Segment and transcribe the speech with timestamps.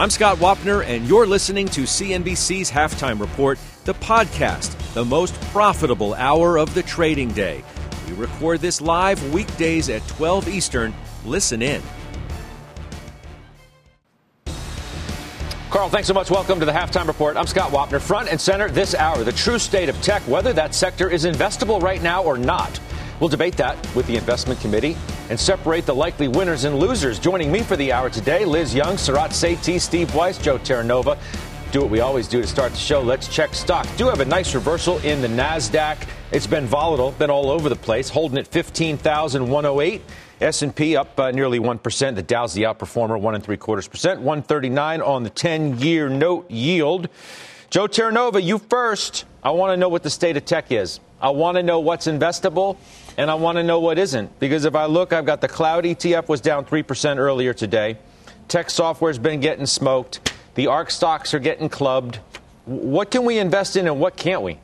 [0.00, 6.14] I'm Scott Wapner, and you're listening to CNBC's Halftime Report, the podcast, the most profitable
[6.14, 7.62] hour of the trading day.
[8.08, 10.94] We record this live weekdays at 12 Eastern.
[11.26, 11.82] Listen in.
[15.68, 16.30] Carl, thanks so much.
[16.30, 17.36] Welcome to the Halftime Report.
[17.36, 18.00] I'm Scott Wapner.
[18.00, 21.82] Front and center this hour, the true state of tech, whether that sector is investable
[21.82, 22.80] right now or not.
[23.20, 24.96] We'll debate that with the investment committee
[25.28, 27.18] and separate the likely winners and losers.
[27.18, 31.18] Joining me for the hour today, Liz Young, Sarat Sethi, Steve Weiss, Joe Terranova.
[31.70, 33.02] Do what we always do to start the show.
[33.02, 33.86] Let's check stock.
[33.96, 36.08] Do have a nice reversal in the NASDAQ.
[36.32, 40.02] It's been volatile, been all over the place, holding at 15,108.
[40.40, 42.14] S&P up uh, nearly 1%.
[42.14, 44.20] The Dow's the outperformer, one and three quarters percent.
[44.20, 47.08] 139 on the 10-year note yield.
[47.68, 49.26] Joe Terranova, you first.
[49.44, 50.98] I want to know what the state of tech is.
[51.20, 52.78] I want to know what's investable,
[53.20, 54.40] and I want to know what isn't.
[54.40, 57.98] Because if I look, I've got the cloud ETF was down 3% earlier today.
[58.48, 60.32] Tech software's been getting smoked.
[60.54, 62.16] The ARK stocks are getting clubbed.
[62.64, 64.58] What can we invest in and what can't we?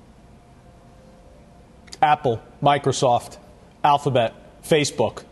[2.00, 3.36] Apple, Microsoft,
[3.84, 5.24] Alphabet, Facebook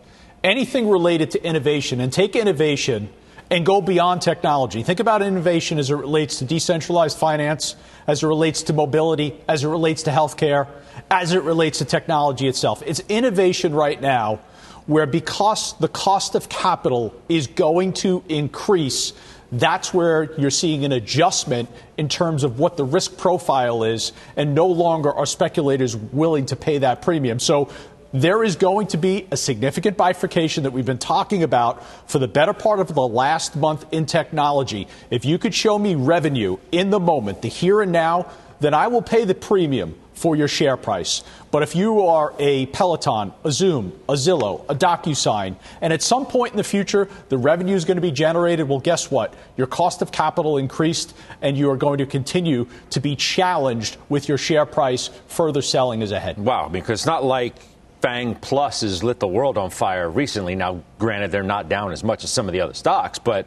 [0.44, 3.08] anything related to innovation and take innovation
[3.54, 4.82] and go beyond technology.
[4.82, 7.76] Think about innovation as it relates to decentralized finance,
[8.08, 10.66] as it relates to mobility, as it relates to healthcare,
[11.08, 12.82] as it relates to technology itself.
[12.84, 14.40] It's innovation right now
[14.86, 19.12] where because the cost of capital is going to increase,
[19.52, 24.56] that's where you're seeing an adjustment in terms of what the risk profile is, and
[24.56, 27.38] no longer are speculators willing to pay that premium.
[27.38, 27.70] So
[28.14, 32.28] there is going to be a significant bifurcation that we've been talking about for the
[32.28, 34.86] better part of the last month in technology.
[35.10, 38.30] If you could show me revenue in the moment, the here and now,
[38.60, 41.24] then I will pay the premium for your share price.
[41.50, 46.24] But if you are a Peloton, a Zoom, a Zillow, a DocuSign, and at some
[46.24, 49.34] point in the future the revenue is going to be generated, well, guess what?
[49.56, 54.28] Your cost of capital increased, and you are going to continue to be challenged with
[54.28, 55.10] your share price.
[55.26, 56.38] Further selling is ahead.
[56.38, 57.56] Wow, because it's not like
[58.04, 60.54] FANG Plus has lit the world on fire recently.
[60.54, 63.46] Now, granted, they're not down as much as some of the other stocks, but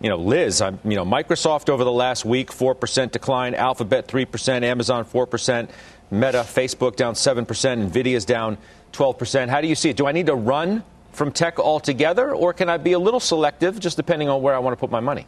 [0.00, 4.64] you know, Liz, I'm, you know, Microsoft over the last week, 4% decline, Alphabet 3%,
[4.64, 5.68] Amazon 4%,
[6.10, 8.58] Meta, Facebook down 7%, Nvidia's down
[8.92, 9.48] 12%.
[9.48, 9.96] How do you see it?
[9.96, 13.78] Do I need to run from tech altogether, or can I be a little selective
[13.78, 15.24] just depending on where I want to put my money?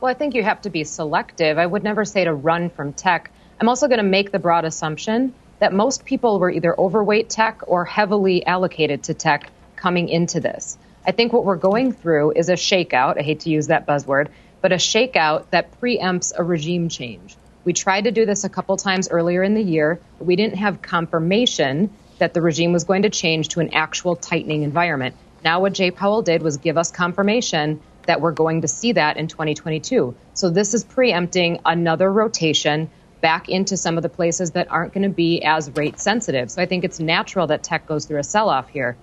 [0.00, 1.58] Well, I think you have to be selective.
[1.58, 3.30] I would never say to run from tech.
[3.60, 7.60] I'm also going to make the broad assumption that most people were either overweight tech
[7.66, 10.78] or heavily allocated to tech coming into this.
[11.06, 13.18] I think what we're going through is a shakeout.
[13.18, 14.28] I hate to use that buzzword,
[14.60, 17.36] but a shakeout that preempts a regime change.
[17.64, 20.82] We tried to do this a couple times earlier in the year, we didn't have
[20.82, 25.14] confirmation that the regime was going to change to an actual tightening environment.
[25.44, 29.16] Now, what Jay Powell did was give us confirmation that we're going to see that
[29.16, 30.14] in 2022.
[30.34, 35.02] So, this is preempting another rotation back into some of the places that aren't going
[35.02, 36.50] to be as rate sensitive.
[36.50, 38.96] So I think it's natural that tech goes through a sell off here.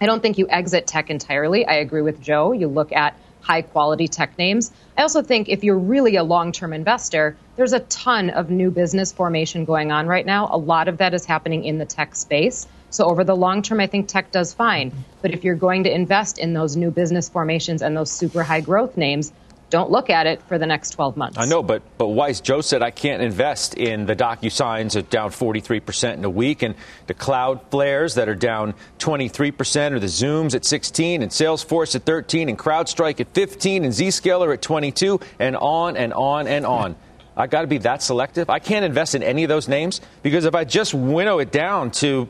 [0.00, 1.64] I don't think you exit tech entirely.
[1.64, 2.52] I agree with Joe.
[2.52, 4.72] You look at high quality tech names.
[4.96, 8.70] I also think if you're really a long term investor, there's a ton of new
[8.70, 10.48] business formation going on right now.
[10.50, 12.66] A lot of that is happening in the tech space.
[12.90, 14.92] So over the long term, I think tech does fine.
[15.22, 18.60] But if you're going to invest in those new business formations and those super high
[18.60, 19.32] growth names,
[19.72, 21.38] don't look at it for the next 12 months.
[21.38, 25.30] I know, but but Weiss, Joe said I can't invest in the DocuSigns at down
[25.30, 26.74] 43% in a week, and
[27.06, 32.50] the Cloudflares that are down 23%, or the Zooms at 16, and Salesforce at 13,
[32.50, 36.94] and CrowdStrike at 15, and Zscaler at 22, and on and on and on.
[37.34, 38.50] I got to be that selective.
[38.50, 41.92] I can't invest in any of those names because if I just winnow it down
[41.92, 42.28] to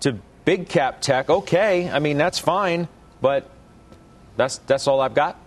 [0.00, 2.88] to big cap tech, okay, I mean that's fine,
[3.20, 3.48] but
[4.36, 5.38] that's that's all I've got.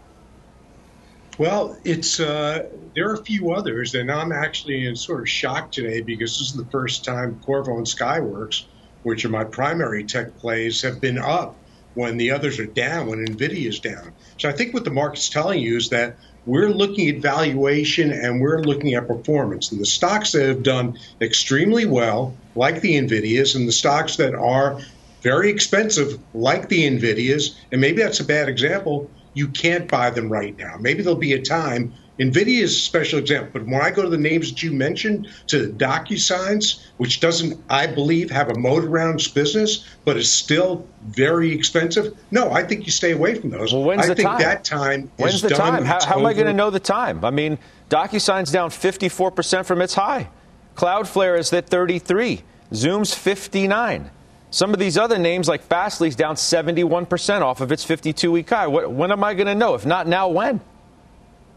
[1.38, 5.70] Well, it's uh, there are a few others, and I'm actually in sort of shock
[5.70, 8.64] today because this is the first time Qorvo and Skyworks,
[9.04, 11.58] which are my primary tech plays, have been up
[11.94, 14.14] when the others are down, when Nvidia is down.
[14.38, 16.16] So I think what the market's telling you is that
[16.46, 19.72] we're looking at valuation and we're looking at performance.
[19.72, 24.36] And the stocks that have done extremely well, like the Nvidias, and the stocks that
[24.36, 24.80] are
[25.22, 30.32] very expensive, like the Nvidias, and maybe that's a bad example, you can't buy them
[30.32, 30.78] right now.
[30.80, 34.10] Maybe there'll be a time NVIDIA is a special example, but when I go to
[34.10, 38.86] the names that you mentioned, to the DocuSigns, which doesn't, I believe, have a moat
[38.86, 43.50] around its business, but is still very expensive, no, I think you stay away from
[43.50, 43.74] those.
[43.74, 44.40] Well, when's I the think time?
[44.40, 45.60] that time When's is the done.
[45.60, 45.86] time?
[45.86, 47.26] How, how am I going to know the time?
[47.26, 47.58] I mean,
[47.90, 50.30] DocuSign's down 54% from its high.
[50.78, 52.44] Cloudflare is at 33.
[52.74, 54.10] Zoom's 59.
[54.52, 58.68] Some of these other names, like Fastly's down 71% off of its 52 week high.
[58.68, 59.74] What, when am I going to know?
[59.74, 60.62] If not now, when?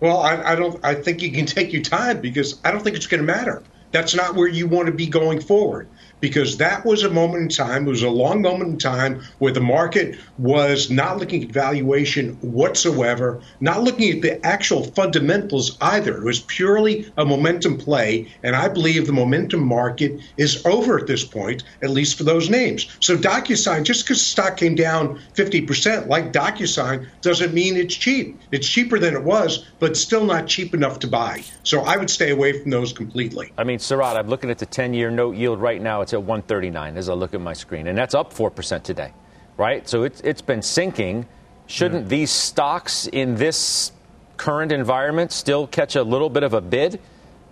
[0.00, 0.84] Well, I, I don't.
[0.84, 3.62] I think you can take your time because I don't think it's going to matter.
[3.90, 5.88] That's not where you want to be going forward
[6.20, 7.86] because that was a moment in time.
[7.86, 12.34] It was a long moment in time where the market was not looking at valuation
[12.40, 16.18] whatsoever, not looking at the actual fundamentals either.
[16.18, 21.06] It was purely a momentum play, and I believe the momentum market is over at
[21.06, 22.96] this point, at least for those names.
[23.00, 28.38] So DocuSign, just because the stock came down 50%, like DocuSign, doesn't mean it's cheap.
[28.52, 31.42] It's cheaper than it was, but still not cheap enough to buy.
[31.62, 33.52] So I would stay away from those completely.
[33.58, 36.02] I mean, Sarat, I'm looking at the 10 year note yield right now.
[36.08, 39.12] It's at 139 as I look at my screen, and that's up 4% today,
[39.58, 39.86] right?
[39.86, 41.26] So it's, it's been sinking.
[41.66, 43.92] Shouldn't these stocks in this
[44.38, 46.98] current environment still catch a little bit of a bid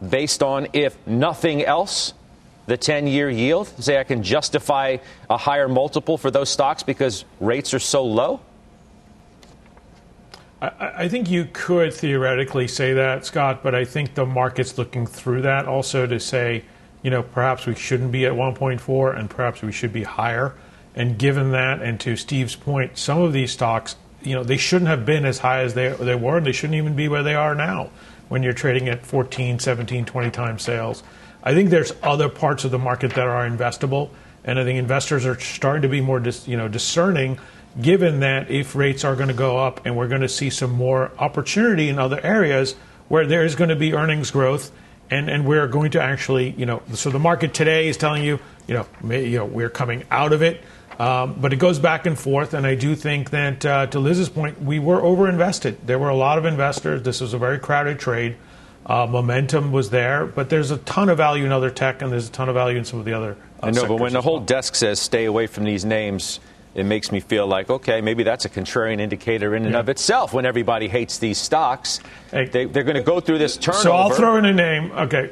[0.08, 2.14] based on, if nothing else,
[2.64, 3.68] the 10 year yield?
[3.78, 4.96] Say I can justify
[5.28, 8.40] a higher multiple for those stocks because rates are so low?
[10.62, 15.42] I think you could theoretically say that, Scott, but I think the market's looking through
[15.42, 16.64] that also to say,
[17.06, 20.56] you know, perhaps we shouldn't be at 1.4 and perhaps we should be higher.
[20.96, 24.88] And given that, and to Steve's point, some of these stocks, you know, they shouldn't
[24.88, 27.36] have been as high as they, they were, and they shouldn't even be where they
[27.36, 27.90] are now
[28.28, 31.04] when you're trading at 14, 17, 20 times sales.
[31.44, 34.10] I think there's other parts of the market that are investable,
[34.42, 37.38] and I think investors are starting to be more, dis, you know, discerning
[37.80, 40.72] given that if rates are going to go up and we're going to see some
[40.72, 42.74] more opportunity in other areas
[43.06, 44.72] where there is going to be earnings growth
[45.10, 48.38] and, and we're going to actually, you know, so the market today is telling you,
[48.66, 50.60] you know, may, you know we're coming out of it.
[50.98, 54.30] Um, but it goes back and forth, and I do think that, uh, to Liz's
[54.30, 55.76] point, we were overinvested.
[55.84, 57.02] There were a lot of investors.
[57.02, 58.36] This was a very crowded trade.
[58.86, 62.28] Uh, momentum was there, but there's a ton of value in other tech, and there's
[62.28, 63.36] a ton of value in some of the other.
[63.62, 64.44] Uh, I know, but when the whole well.
[64.44, 66.40] desk says stay away from these names,
[66.76, 69.80] it makes me feel like, okay, maybe that's a contrarian indicator in and Yeah.
[69.80, 72.00] of itself when everybody hates these stocks.
[72.30, 72.44] Hey.
[72.44, 73.82] they, they're going to go through this turnover.
[73.82, 74.92] So I'll throw in a name.
[74.92, 75.30] Okay.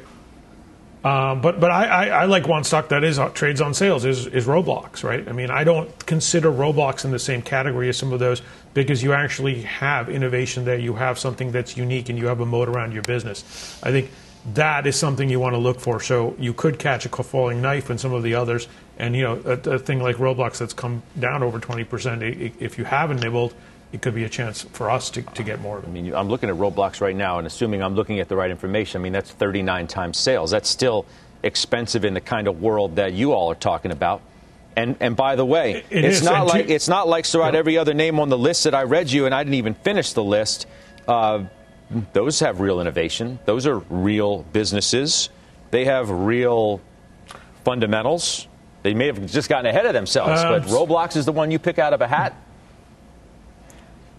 [1.03, 4.05] Um, but but I, I, I like one stock that is uh, trades on sales
[4.05, 5.27] is, is Roblox, right?
[5.27, 8.41] I mean, I don't consider Roblox in the same category as some of those
[8.73, 10.79] because you actually have innovation there.
[10.79, 13.43] You have something that's unique and you have a moat around your business.
[13.83, 14.09] I think
[14.53, 15.99] that is something you want to look for.
[15.99, 18.67] So you could catch a falling knife in some of the others.
[18.99, 22.51] And, you know, a, a thing like Roblox that's come down over 20%, i- i-
[22.59, 23.53] if you haven't nibbled,
[23.91, 25.87] it could be a chance for us to, to get more of it.
[25.87, 28.51] I mean, I'm looking at Roblox right now, and assuming I'm looking at the right
[28.51, 30.51] information, I mean, that's 39 times sales.
[30.51, 31.05] That's still
[31.43, 34.21] expensive in the kind of world that you all are talking about.
[34.77, 37.59] And, and by the way, It it's not like to- it's not like Sarat, Yeah.
[37.59, 40.11] every other name on the list that I read you, and I didn't even finish
[40.13, 40.67] the list.
[41.07, 41.43] Uh,
[42.13, 43.39] those have real innovation.
[43.45, 45.29] Those are real businesses.
[45.71, 46.81] They have real
[47.63, 48.47] fundamentals.
[48.83, 51.59] They may have just gotten ahead of themselves, Um, but Roblox is the one you
[51.59, 52.35] pick out of a hat.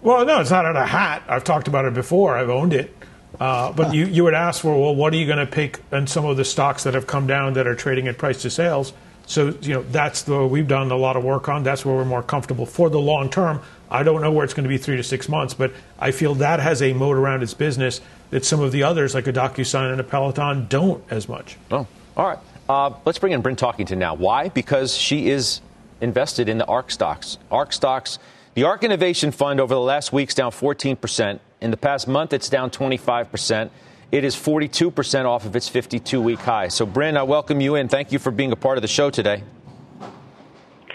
[0.01, 1.23] Well, no, it's not out of a hat.
[1.27, 2.37] I've talked about it before.
[2.37, 2.93] I've owned it.
[3.39, 6.07] Uh, but you, you would ask for, well, what are you going to pick in
[6.07, 8.93] some of the stocks that have come down that are trading at price to sales?
[9.27, 11.61] So, you know, that's the we've done a lot of work on.
[11.61, 13.61] That's where we're more comfortable for the long term.
[13.91, 16.33] I don't know where it's going to be three to six months, but I feel
[16.35, 19.91] that has a moat around its business that some of the others, like a DocuSign
[19.91, 21.57] and a Peloton, don't as much.
[21.71, 22.39] Oh, all right.
[22.69, 24.13] Uh, let's bring in Bryn Talkington now.
[24.13, 24.49] Why?
[24.49, 25.61] Because she is
[26.01, 27.37] invested in the ARK stocks.
[27.51, 28.19] ARK stocks,
[28.53, 31.39] the ARK Innovation Fund over the last week's down 14%.
[31.59, 33.69] In the past month, it's down 25%.
[34.11, 36.69] It is 42% off of its 52 week high.
[36.69, 37.89] So, Bryn, I welcome you in.
[37.89, 39.43] Thank you for being a part of the show today.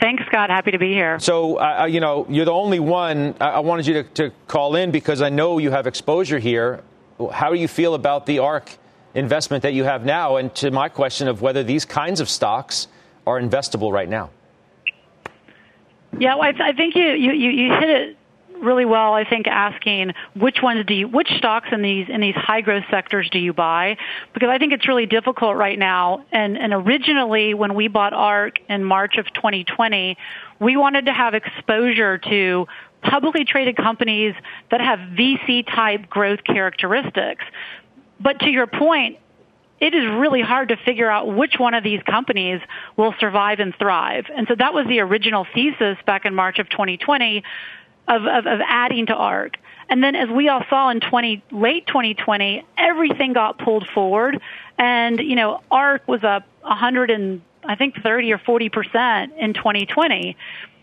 [0.00, 0.48] Thanks, Scott.
[0.48, 1.20] Happy to be here.
[1.20, 3.34] So, uh, you know, you're the only one.
[3.38, 6.82] I, I wanted you to, to call in because I know you have exposure here.
[7.30, 8.70] How do you feel about the ARK
[9.14, 10.36] investment that you have now?
[10.36, 12.88] And to my question of whether these kinds of stocks
[13.26, 14.30] are investable right now.
[16.18, 18.16] Yeah, well, I, th- I think you, you, you you hit it
[18.62, 19.14] really well.
[19.14, 22.84] I think asking which ones do you, which stocks in these in these high growth
[22.90, 23.96] sectors do you buy?
[24.32, 26.24] Because I think it's really difficult right now.
[26.32, 30.16] And and originally when we bought ARK in March of 2020,
[30.60, 32.66] we wanted to have exposure to
[33.02, 34.34] publicly traded companies
[34.70, 37.44] that have VC type growth characteristics.
[38.20, 39.18] But to your point,
[39.80, 42.60] it is really hard to figure out which one of these companies
[42.96, 44.26] will survive and thrive.
[44.34, 47.42] And so that was the original thesis back in March of 2020
[48.08, 49.56] of, of, of adding to ARK.
[49.88, 54.40] And then as we all saw in 20, late 2020, everything got pulled forward.
[54.78, 59.54] And, you know, ARK was up 100 and I think 30 or 40 percent in
[59.54, 60.36] 2020.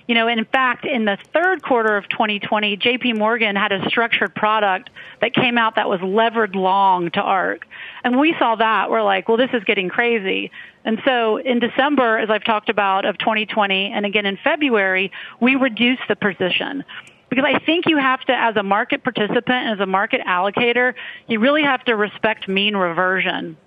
[0.09, 4.33] You know, in fact, in the third quarter of 2020, JP Morgan had a structured
[4.33, 4.89] product
[5.21, 7.67] that came out that was levered long to ARK.
[8.03, 8.89] And we saw that.
[8.89, 10.49] We're like, well, this is getting crazy.
[10.83, 15.53] And so in December, as I've talked about, of 2020, and again in February, we
[15.53, 16.83] reduced the position.
[17.29, 20.95] Because I think you have to, as a market participant, and as a market allocator,
[21.27, 23.57] you really have to respect mean reversion.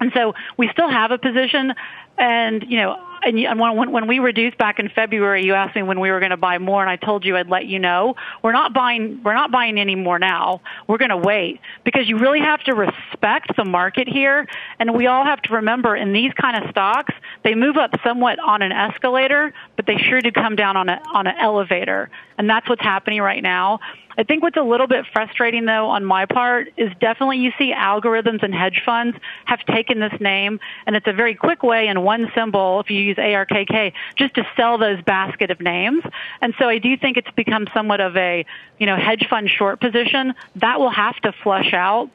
[0.00, 1.74] And so we still have a position,
[2.18, 6.00] and you know, and when, when we reduced back in February, you asked me when
[6.00, 8.14] we were going to buy more, and I told you I'd let you know.
[8.42, 9.20] We're not buying.
[9.24, 10.60] We're not buying any more now.
[10.86, 14.46] We're going to wait because you really have to respect the market here,
[14.78, 18.38] and we all have to remember in these kind of stocks, they move up somewhat
[18.38, 22.48] on an escalator, but they sure do come down on a on an elevator, and
[22.48, 23.80] that's what's happening right now.
[24.18, 27.72] I think what's a little bit frustrating though on my part is definitely you see
[27.72, 32.02] algorithms and hedge funds have taken this name and it's a very quick way and
[32.02, 36.02] one symbol if you use ARKK just to sell those basket of names.
[36.40, 38.44] And so I do think it's become somewhat of a,
[38.78, 42.10] you know, hedge fund short position that will have to flush out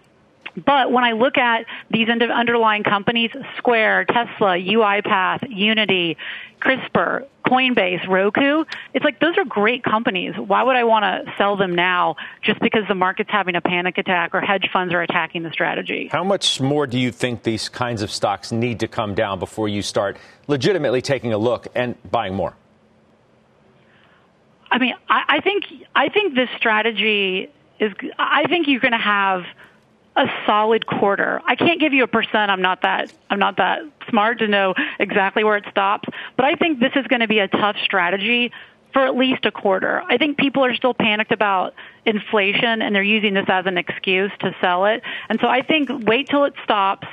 [0.55, 6.17] but when I look at these underlying companies, Square, Tesla, UiPath, Unity,
[6.61, 10.33] CRISPR, Coinbase, Roku, it's like those are great companies.
[10.37, 13.97] Why would I want to sell them now just because the market's having a panic
[13.97, 16.07] attack or hedge funds are attacking the strategy?
[16.11, 19.67] How much more do you think these kinds of stocks need to come down before
[19.67, 20.17] you start
[20.47, 22.55] legitimately taking a look and buying more?
[24.71, 27.91] I mean, I, I think I think this strategy is.
[28.17, 29.43] I think you're going to have
[30.15, 31.41] a solid quarter.
[31.45, 32.51] I can't give you a percent.
[32.51, 36.55] I'm not that I'm not that smart to know exactly where it stops, but I
[36.55, 38.51] think this is going to be a tough strategy
[38.93, 40.03] for at least a quarter.
[40.07, 41.73] I think people are still panicked about
[42.05, 45.01] inflation and they're using this as an excuse to sell it.
[45.29, 47.07] And so I think wait till it stops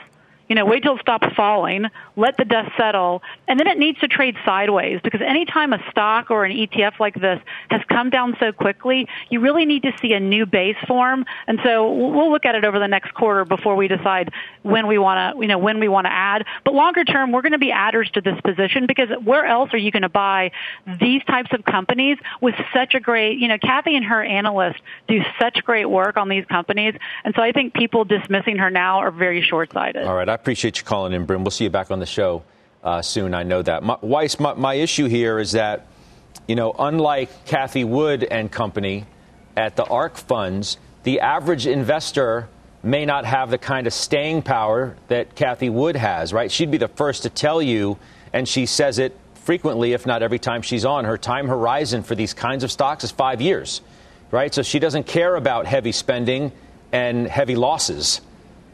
[0.50, 1.86] you know, wait till it stops falling,
[2.20, 6.30] let the dust settle, and then it needs to trade sideways because anytime a stock
[6.30, 10.12] or an ETF like this has come down so quickly, you really need to see
[10.12, 11.24] a new base form.
[11.46, 14.98] And so we'll look at it over the next quarter before we decide when we
[14.98, 16.44] want to, you know, when we want to add.
[16.64, 19.78] But longer term, we're going to be adders to this position because where else are
[19.78, 20.52] you going to buy
[21.00, 25.22] these types of companies with such a great, you know, Cathie and her analysts do
[25.38, 26.94] such great work on these companies.
[27.24, 30.04] And so I think people dismissing her now are very short sighted.
[30.04, 30.28] All right.
[30.28, 31.42] I appreciate you calling in, Bryn.
[31.42, 32.42] We'll see you back on the show
[32.82, 33.34] uh, soon.
[33.34, 33.82] I know that.
[33.82, 35.86] My, Weiss, my, my issue here is that,
[36.46, 39.06] you know, unlike Cathie Wood and company
[39.56, 42.48] at the ARK funds, the average investor
[42.82, 46.50] may not have the kind of staying power that Cathie Wood has, right?
[46.50, 47.98] She'd be the first to tell you,
[48.32, 51.04] and she says it frequently, if not every time she's on.
[51.04, 53.82] Her time horizon for these kinds of stocks is five years,
[54.30, 54.52] right?
[54.54, 56.52] So she doesn't care about heavy spending
[56.92, 58.20] and heavy losses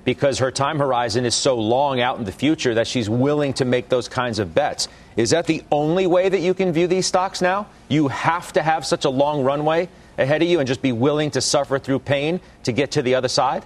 [0.07, 3.65] because her time horizon is so long out in the future that she's willing to
[3.65, 4.87] make those kinds of bets.
[5.17, 7.67] Is that the only way that you can view these stocks now?
[7.89, 11.33] You have to have such a long runway ahead of you and just be willing
[11.33, 13.65] to suffer through pain to get to the other side?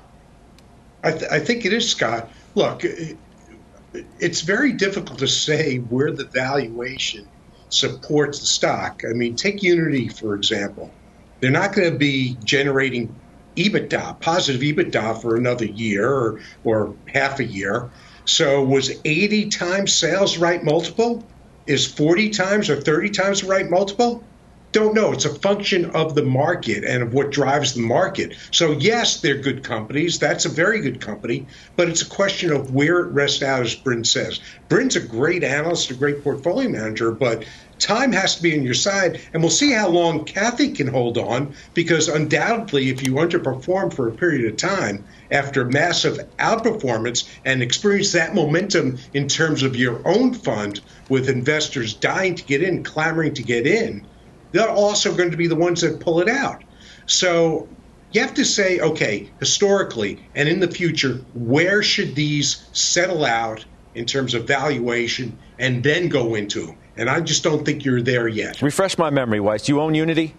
[1.04, 2.30] I, th- I think it is, Scott.
[2.54, 2.84] Look,
[4.18, 7.28] it's very difficult to say where the valuation
[7.68, 9.02] supports the stock.
[9.08, 10.90] I mean, take Unity, for example.
[11.40, 13.14] They're not going to be generating
[13.56, 17.90] EBITDA, positive EBITDA for another year or, or half a year.
[18.24, 21.26] So was 80 times sales right multiple?
[21.66, 24.24] Is 40 times or 30 times the right multiple?
[24.72, 25.12] Don't know.
[25.12, 28.36] It's a function of the market and of what drives the market.
[28.52, 30.20] So, yes, they're good companies.
[30.20, 33.74] That's a very good company, but it's a question of where it rests out, as
[33.74, 34.40] Bryn says.
[34.68, 37.44] Bryn's a great analyst, a great portfolio manager, but
[37.80, 41.18] time has to be on your side, and we'll see how long Cathie can hold
[41.18, 47.62] on because undoubtedly, if you underperform for a period of time after massive outperformance and
[47.62, 52.84] experience that momentum in terms of your own fund with investors dying to get in,
[52.84, 54.06] clamoring to get in,
[54.52, 56.62] they're also going to be the ones that pull it out.
[57.06, 57.68] So
[58.12, 63.64] you have to say, okay, historically and in the future, where should these settle out
[63.94, 66.79] in terms of valuation and then go into them?
[66.96, 68.60] And I just don't think you're there yet.
[68.62, 69.64] Refresh my memory, Weiss.
[69.64, 70.34] Do you own Unity?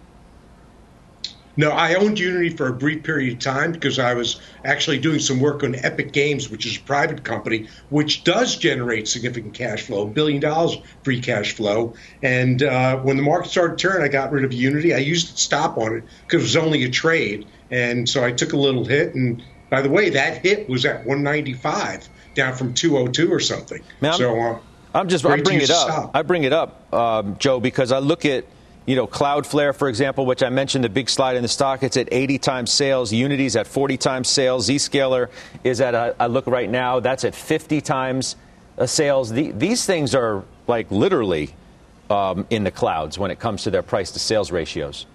[1.56, 5.18] No, I owned Unity for a brief period of time because I was actually doing
[5.18, 9.82] some work on Epic Games, which is a private company, which does generate significant cash
[9.82, 11.94] flow, a billion dollars free cash flow.
[12.22, 14.94] And uh, when the market started turning, I got rid of Unity.
[14.94, 17.46] I used to stop on it because it was only a trade.
[17.70, 19.14] And so I took a little hit.
[19.14, 23.82] And by the way, that hit was at 195, down from 202 or something.
[24.16, 24.58] so uh,
[24.94, 25.88] I'm just I bring it up.
[25.88, 26.10] Stop.
[26.14, 28.44] I bring it up, um, Joe, because I look at
[28.84, 31.96] you know, Cloudflare, for example, which I mentioned, the big slide in the stock, it's
[31.96, 33.12] at 80 times sales.
[33.12, 34.68] Unity's at 40 times sales.
[34.68, 35.28] Zscaler
[35.62, 38.34] is at, a, I look right now, that's at 50 times
[38.76, 39.30] uh, sales.
[39.30, 41.54] The, these things are like literally
[42.10, 45.06] um, in the clouds when it comes to their price to sales ratios.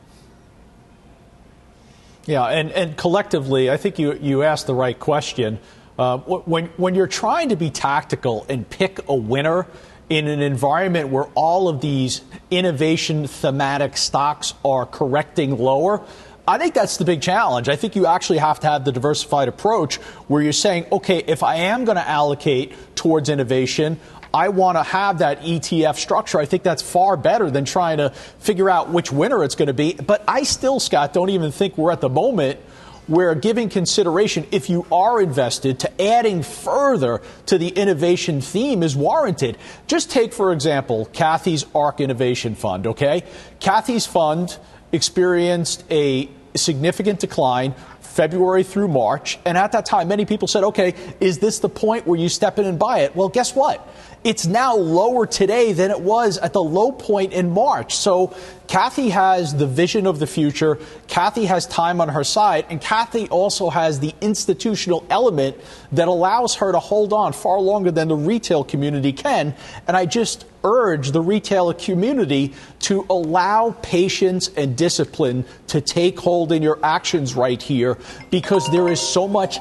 [2.25, 5.59] Yeah, and, and collectively, I think you, you asked the right question.
[5.97, 9.67] Uh, when, when you're trying to be tactical and pick a winner,
[10.09, 16.01] in an environment where all of these innovation thematic stocks are correcting lower,
[16.47, 17.67] I think that's the big challenge.
[17.67, 19.95] I think you actually have to have the diversified approach
[20.29, 23.99] where you're saying, okay, if I am going to allocate towards innovation,
[24.33, 26.39] I want to have that ETF structure.
[26.39, 29.73] I think that's far better than trying to figure out which winner it's going to
[29.73, 29.93] be.
[29.93, 32.59] But I still, Scott, don't even think we're at the moment
[33.07, 38.95] where giving consideration, if you are invested, to adding further to the innovation theme is
[38.95, 39.57] warranted.
[39.87, 43.23] Just take, for example, Cathie's ARK Innovation Fund, okay?
[43.59, 44.57] Cathie's fund
[44.91, 49.37] experienced a significant decline February through March.
[49.45, 52.57] And at that time, many people said, okay, is this the point where you step
[52.57, 53.15] in and buy it?
[53.15, 53.87] Well, guess what?
[54.27, 57.95] It's now lower today than it was at the low point in March.
[57.95, 58.35] So
[58.67, 60.79] Cathie has the vision of the future.
[61.07, 62.65] Cathie has time on her side.
[62.69, 65.55] And Cathie also has the institutional element
[65.93, 69.55] that allows her to hold on far longer than the retail community can.
[69.87, 76.51] And I just urge the retail community to allow patience and discipline to take hold
[76.51, 77.97] in your actions right here
[78.29, 79.57] because there is so much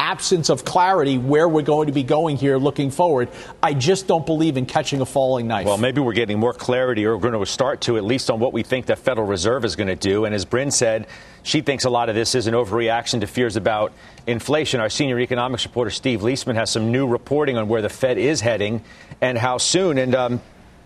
[0.00, 3.28] absence of clarity where we're going to be going here looking forward.
[3.62, 5.66] I just don't believe in catching a falling knife.
[5.66, 8.40] Well, maybe we're getting more clarity, or we're going to start to, at least on
[8.40, 10.24] what we think the Federal Reserve is going to do.
[10.24, 11.06] And as Bryn said,
[11.42, 13.92] she thinks a lot of this is an overreaction to fears about
[14.26, 14.80] inflation.
[14.80, 18.40] Our senior economics reporter, Steve Liesman, has some new reporting on where the Fed is
[18.40, 18.82] heading
[19.20, 19.98] and how soon.
[19.98, 20.40] And um,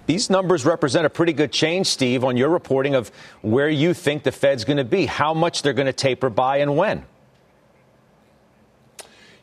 [0.06, 4.24] these numbers represent a pretty good change, Steve, on your reporting of where you think
[4.24, 7.04] the Fed's going to be, how much they're going to taper by, and when.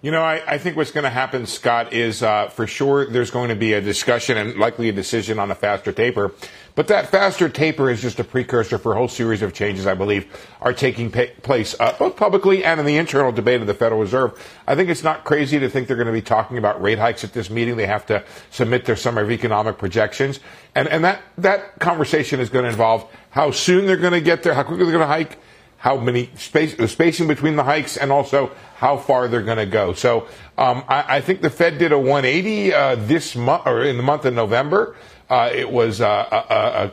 [0.04, 3.30] You know, I, I, think what's going to happen, Scott, is uh, for sure there's
[3.30, 6.34] going to be a discussion and likely a decision on a faster taper.
[6.74, 9.94] But that faster taper is just a precursor for a whole series of changes, I
[9.94, 10.26] believe,
[10.60, 14.02] are taking pa- place uh, both publicly and in the internal debate of the Federal
[14.02, 14.44] Reserve.
[14.66, 17.24] I think it's not crazy to think they're going to be talking about rate hikes
[17.24, 17.78] at this meeting.
[17.78, 20.40] They have to submit their summer of economic projections.
[20.74, 24.42] And, and that, that conversation is going to involve how soon they're going to get
[24.42, 25.38] there, how quickly they're going to hike,
[25.82, 29.66] how many space, the spacing between the hikes, and also how far they're going to
[29.66, 29.94] go.
[29.94, 33.98] So um, I, I, think the Fed did a 180 uh, this month or in
[33.98, 34.96] the month of November.
[35.28, 36.92] Uh, it was uh, a, a,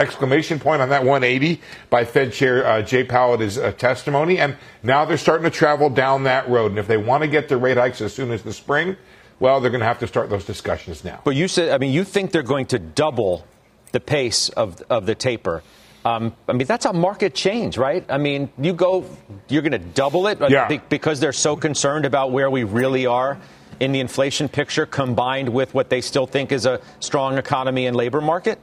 [0.00, 4.40] exclamation point on that 180 by Fed Chair uh, Jay Powell at his uh, testimony,
[4.40, 6.72] and now they're starting to travel down that road.
[6.72, 8.96] And if they want to get the rate hikes as soon as the spring,
[9.38, 11.20] well, they're going to have to start those discussions now.
[11.22, 13.46] But you said, I mean, you think they're going to double
[13.92, 15.62] the pace of of the taper.
[16.04, 18.04] Um, I mean, that's a market change, right?
[18.10, 19.06] I mean, you go,
[19.48, 20.76] you're going to double it yeah.
[20.88, 23.38] because they're so concerned about where we really are
[23.80, 27.96] in the inflation picture combined with what they still think is a strong economy and
[27.96, 28.58] labor market?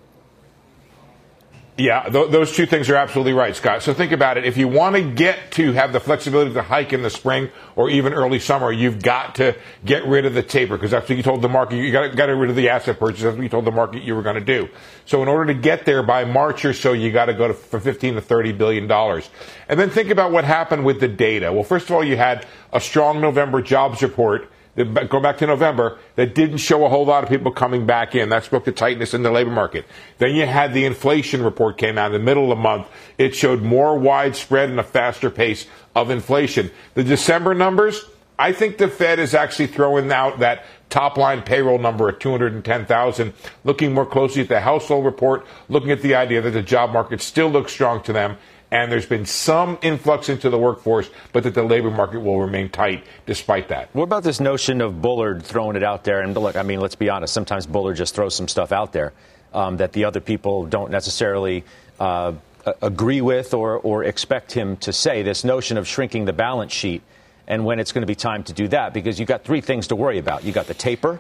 [1.82, 3.82] Yeah, th- those two things are absolutely right, Scott.
[3.82, 4.46] So think about it.
[4.46, 7.90] If you want to get to have the flexibility to hike in the spring or
[7.90, 11.24] even early summer, you've got to get rid of the taper because that's what you
[11.24, 11.78] told the market.
[11.78, 13.24] You got to get rid of the asset purchase.
[13.24, 14.70] That's what you told the market you were going to do.
[15.06, 17.54] So in order to get there by March or so, you got to go to
[17.56, 19.32] for 15 to 30 billion dollars.
[19.68, 21.52] And then think about what happened with the data.
[21.52, 26.00] Well, first of all, you had a strong November jobs report go back to November,
[26.16, 28.30] that didn't show a whole lot of people coming back in.
[28.30, 29.86] That spoke to tightness in the labor market.
[30.18, 32.88] Then you had the inflation report came out in the middle of the month.
[33.18, 36.72] It showed more widespread and a faster pace of inflation.
[36.94, 38.06] The December numbers,
[38.40, 43.34] I think the Fed is actually throwing out that top line payroll number at 210,000,
[43.64, 47.22] looking more closely at the household report, looking at the idea that the job market
[47.22, 48.38] still looks strong to them
[48.72, 52.70] and there's been some influx into the workforce, but that the labor market will remain
[52.70, 53.90] tight despite that.
[53.94, 56.22] What about this notion of Bullard throwing it out there?
[56.22, 59.12] And look, I mean, let's be honest, sometimes Bullard just throws some stuff out there
[59.54, 61.66] um, that the other people don't necessarily
[62.00, 62.34] uh,
[62.82, 65.22] agree with or, or expect him to say.
[65.22, 67.02] This notion of shrinking the balance sheet
[67.48, 69.88] and when it's going to be time to do that, because you've got three things
[69.88, 70.46] to worry about.
[70.46, 71.20] You've got the taper,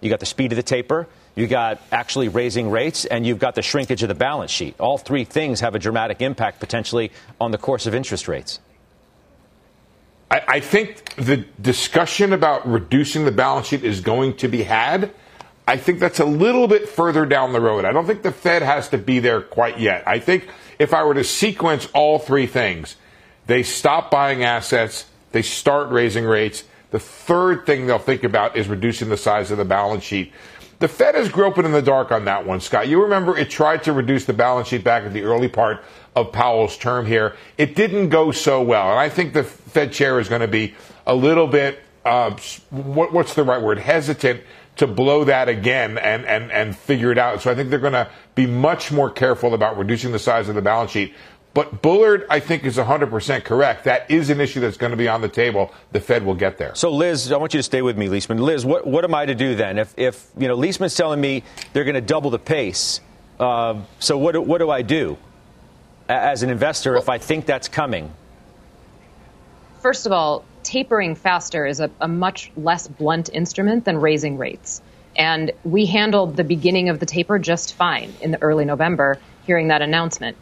[0.00, 3.54] you got the speed of the taper, you got actually raising rates, and you've got
[3.54, 4.78] the shrinkage of the balance sheet.
[4.78, 8.60] All three things have a dramatic impact potentially on the course of interest rates.
[10.30, 15.10] I, I think the discussion about reducing the balance sheet is going to be had.
[15.66, 17.84] I think that's a little bit further down the road.
[17.84, 20.02] I don't think the Fed has to be there quite yet.
[20.06, 22.96] I think if I were to sequence all three things,
[23.46, 26.64] they stop buying assets, they start raising rates.
[26.90, 30.32] The third thing they'll think about is reducing the size of the balance sheet.
[30.82, 32.88] The Fed is groping in the dark on that one, Scott.
[32.88, 35.84] You remember it tried to reduce the balance sheet back at the early part
[36.16, 37.36] of Powell's term here.
[37.56, 38.90] It didn't go so well.
[38.90, 40.74] And I think the Fed chair is going to be
[41.06, 42.36] a little bit, uh,
[42.70, 44.40] what, what's the right word, hesitant
[44.78, 47.42] to blow that again and, and, and figure it out.
[47.42, 50.56] So I think they're going to be much more careful about reducing the size of
[50.56, 51.14] the balance sheet.
[51.54, 53.84] But Bullard, I think, is 100% correct.
[53.84, 55.72] That is an issue that's going to be on the table.
[55.92, 56.74] The Fed will get there.
[56.74, 58.40] So, Liz, I want you to stay with me, Liesman.
[58.40, 59.78] Liz, what, what am I to do then?
[59.78, 63.00] If, if you know, Liesman's telling me they're going to double the pace,
[63.38, 65.18] uh, so what, what do I do
[66.08, 68.10] as an investor if I think that's coming?
[69.80, 74.80] First of all, tapering faster is a, a much less blunt instrument than raising rates.
[75.16, 79.68] And we handled the beginning of the taper just fine in the early November, hearing
[79.68, 80.38] that announcement.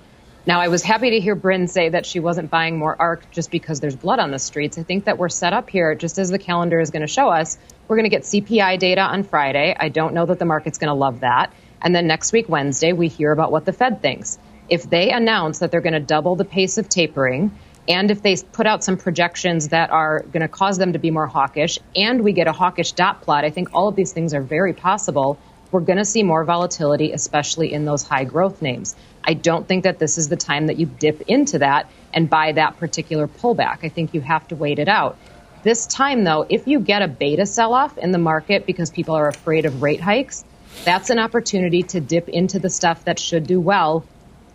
[0.46, 3.50] Now, I was happy to hear Bryn say that she wasn't buying more ARK just
[3.50, 4.78] because there's blood on the streets.
[4.78, 7.28] I think that we're set up here, just as the calendar is going to show
[7.28, 7.58] us.
[7.88, 9.76] We're going to get CPI data on Friday.
[9.78, 11.52] I don't know that the market's going to love that.
[11.82, 14.38] And then next week, Wednesday, we hear about what the Fed thinks.
[14.70, 17.50] If they announce that they're going to double the pace of tapering,
[17.86, 21.10] and if they put out some projections that are going to cause them to be
[21.10, 24.32] more hawkish, and we get a hawkish dot plot, I think all of these things
[24.32, 25.38] are very possible.
[25.70, 28.96] We're going to see more volatility, especially in those high growth names.
[29.24, 32.52] I don't think that this is the time that you dip into that and buy
[32.52, 33.78] that particular pullback.
[33.82, 35.16] I think you have to wait it out.
[35.62, 39.14] This time, though, if you get a beta sell off in the market because people
[39.14, 40.44] are afraid of rate hikes,
[40.84, 44.04] that's an opportunity to dip into the stuff that should do well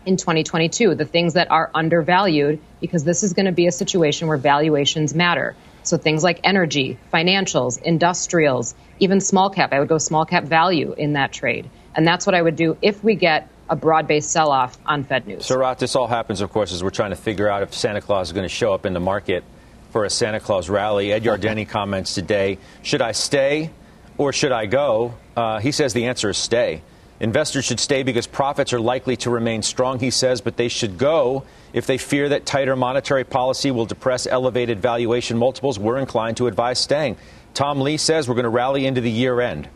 [0.06, 4.28] in 2022, the things that are undervalued, because this is going to be a situation
[4.28, 5.56] where valuations matter.
[5.84, 9.73] So things like energy, financials, industrials, even small cap.
[9.73, 11.69] I would go small cap value in that trade.
[11.95, 15.43] And that's what I would do if we get a broad-based sell-off on Fed news.
[15.43, 18.30] Sarat, this all happens, of course, as we're trying to figure out if Santa Claus
[18.30, 19.43] is going to show up in the market
[19.91, 21.12] for a Santa Claus rally.
[21.12, 23.71] Ed Yardeni comments today: Should I stay
[24.17, 25.13] or should I go?
[25.36, 26.82] Uh, he says the answer is stay.
[27.19, 30.97] Investors should stay because profits are likely to remain strong, he says, but they should
[30.97, 35.80] go if they fear that tighter monetary policy will depress elevated valuation multiples.
[35.80, 37.15] We're inclined to advise staying.
[37.54, 39.69] Tom Lee says we're going to rally into the year end.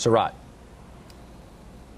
[0.00, 0.32] Sarat.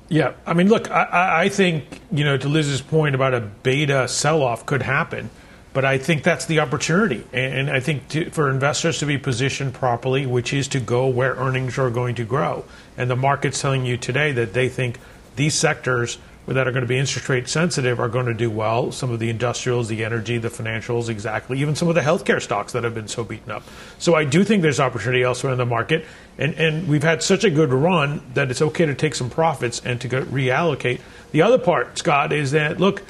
[0.08, 4.06] Yeah, I mean, look, I, I think you know to Liz's point about a beta
[4.08, 5.30] sell-off could happen,
[5.72, 9.72] but I think that's the opportunity, and I think to, for investors to be positioned
[9.72, 12.64] properly, which is to go where earnings are going to grow,
[12.98, 14.98] and the market's telling you today that they think
[15.36, 18.90] these sectors that are going to be interest rate sensitive are going to do well.
[18.90, 21.60] Some of the industrials, the energy, the financials, exactly.
[21.60, 23.62] Even some of the healthcare stocks that have been so beaten up.
[23.98, 26.04] So I do think there's opportunity elsewhere in the market.
[26.38, 29.80] And, and we've had such a good run that it's okay to take some profits
[29.84, 31.00] and to reallocate.
[31.30, 33.02] The other part, Scott, is that, look,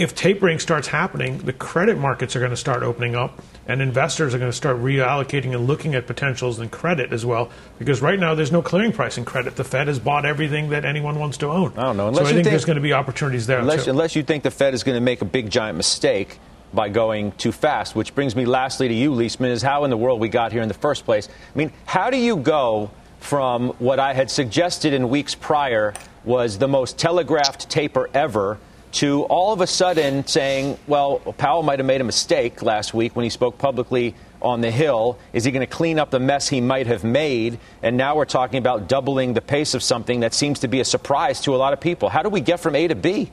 [0.00, 4.34] if tapering starts happening, the credit markets are going to start opening up, and investors
[4.34, 7.50] are going to start reallocating and looking at potentials in credit as well.
[7.78, 9.56] Because right now, there's no clearing price in credit.
[9.56, 11.74] The Fed has bought everything that anyone wants to own.
[11.76, 12.08] I don't know.
[12.08, 13.58] Unless so I think, think, there's going to be opportunities there.
[13.58, 13.90] Unless, too.
[13.90, 16.38] unless you think the Fed is going to make a big giant mistake
[16.72, 17.94] by going too fast.
[17.94, 20.62] Which brings me lastly to you, Liesman, is how in the world we got here
[20.62, 21.28] in the first place.
[21.28, 25.92] I mean, how do you go from what I had suggested in weeks prior
[26.24, 28.58] was the most telegraphed taper ever?
[28.92, 33.14] To all of a sudden saying, well, Powell might have made a mistake last week
[33.14, 35.18] when he spoke publicly on the Hill.
[35.32, 37.58] Is he going to clean up the mess he might have made?
[37.82, 40.84] And now we're talking about doubling the pace of something that seems to be a
[40.84, 42.08] surprise to a lot of people.
[42.08, 43.30] How do we get from A to B?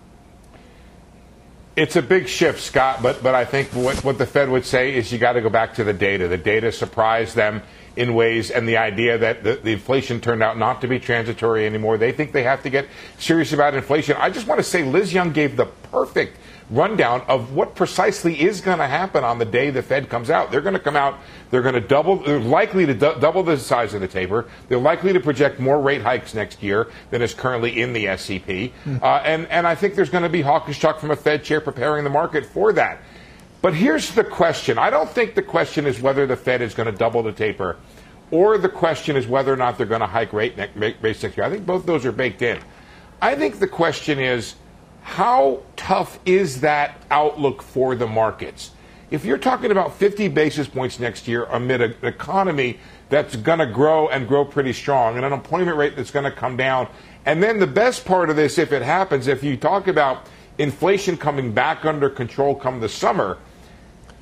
[1.75, 4.95] It's a big shift, Scott, but, but I think what, what the Fed would say
[4.95, 6.27] is you got to go back to the data.
[6.27, 7.61] The data surprised them
[7.97, 11.65] in ways, and the idea that the, the, inflation turned out not to be transitory
[11.65, 11.97] anymore.
[11.97, 14.15] They think they have to get serious about inflation.
[14.19, 16.37] I just want to say Liz Young gave the perfect
[16.69, 20.51] rundown of what precisely is going to happen on the day the Fed comes out.
[20.51, 21.17] They're going to come out.
[21.49, 22.17] They're going to double.
[22.17, 24.45] They're likely to du- double the size of the taper.
[24.67, 28.45] They're likely to project more rate hikes next year than is currently in the SEP.
[28.45, 29.01] Mm.
[29.01, 31.61] Uh, and and I think there's going to be hawkish talk from a Fed chair
[31.61, 32.99] preparing the market for that.
[33.61, 34.77] But here's the question.
[34.77, 37.77] I don't think the question is whether the Fed is going to double the taper
[38.29, 41.45] or the question is whether or not they're going to hike rate next year.
[41.45, 42.59] I think both those are baked in.
[43.21, 44.55] I think the question is
[45.01, 48.71] how tough is that outlook for the markets?
[49.09, 53.65] If you're talking about 50 basis points next year amid an economy that's going to
[53.65, 56.89] grow and grow pretty strong, and an unemployment rate that's going to come down,
[57.25, 61.15] and then the best part of this, if it happens, if you talk about inflation
[61.15, 63.37] coming back under control come the summer,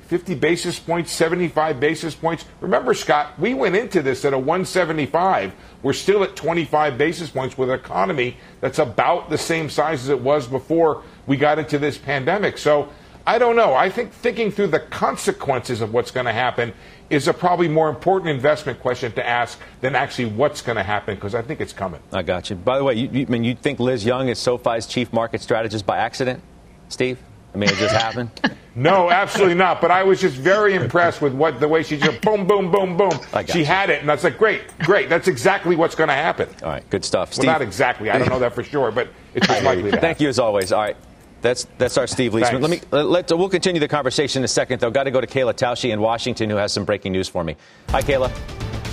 [0.06, 2.44] 50 basis points, 75 basis points.
[2.60, 5.52] Remember, Scott, we went into this at a 175.
[5.82, 10.08] We're still at 25 basis points with an economy that's about the same size as
[10.08, 12.58] it was before we got into this pandemic.
[12.58, 12.88] So
[13.26, 13.74] I don't know.
[13.74, 16.72] I think thinking through the consequences of what's going to happen
[17.10, 21.16] is a probably more important investment question to ask than actually what's going to happen
[21.16, 22.00] because I think it's coming.
[22.12, 22.56] I got you.
[22.56, 25.40] By the way, you, you, I mean, you think Liz Young is SoFi's chief market
[25.40, 26.40] strategist by accident,
[26.88, 27.18] Steve?
[27.56, 28.30] I mean, it just happened.
[28.74, 29.80] no, absolutely not.
[29.80, 32.98] But I was just very impressed with what the way she just boom, boom, boom,
[32.98, 33.18] boom.
[33.46, 33.64] She you.
[33.64, 35.08] had it, and that's like great, great.
[35.08, 36.48] That's exactly what's going to happen.
[36.62, 37.36] All right, good stuff.
[37.38, 38.10] Well, not exactly.
[38.10, 39.84] I don't know that for sure, but it's just likely.
[39.84, 40.00] That.
[40.00, 40.24] Thank happen.
[40.24, 40.70] you as always.
[40.70, 40.96] All right.
[41.40, 42.60] That's that's our Steve Liesman.
[42.60, 44.90] Let me let, we'll continue the conversation in a second though.
[44.90, 47.56] Got to go to Kayla Tausche in Washington who has some breaking news for me.
[47.90, 48.85] Hi, Kayla.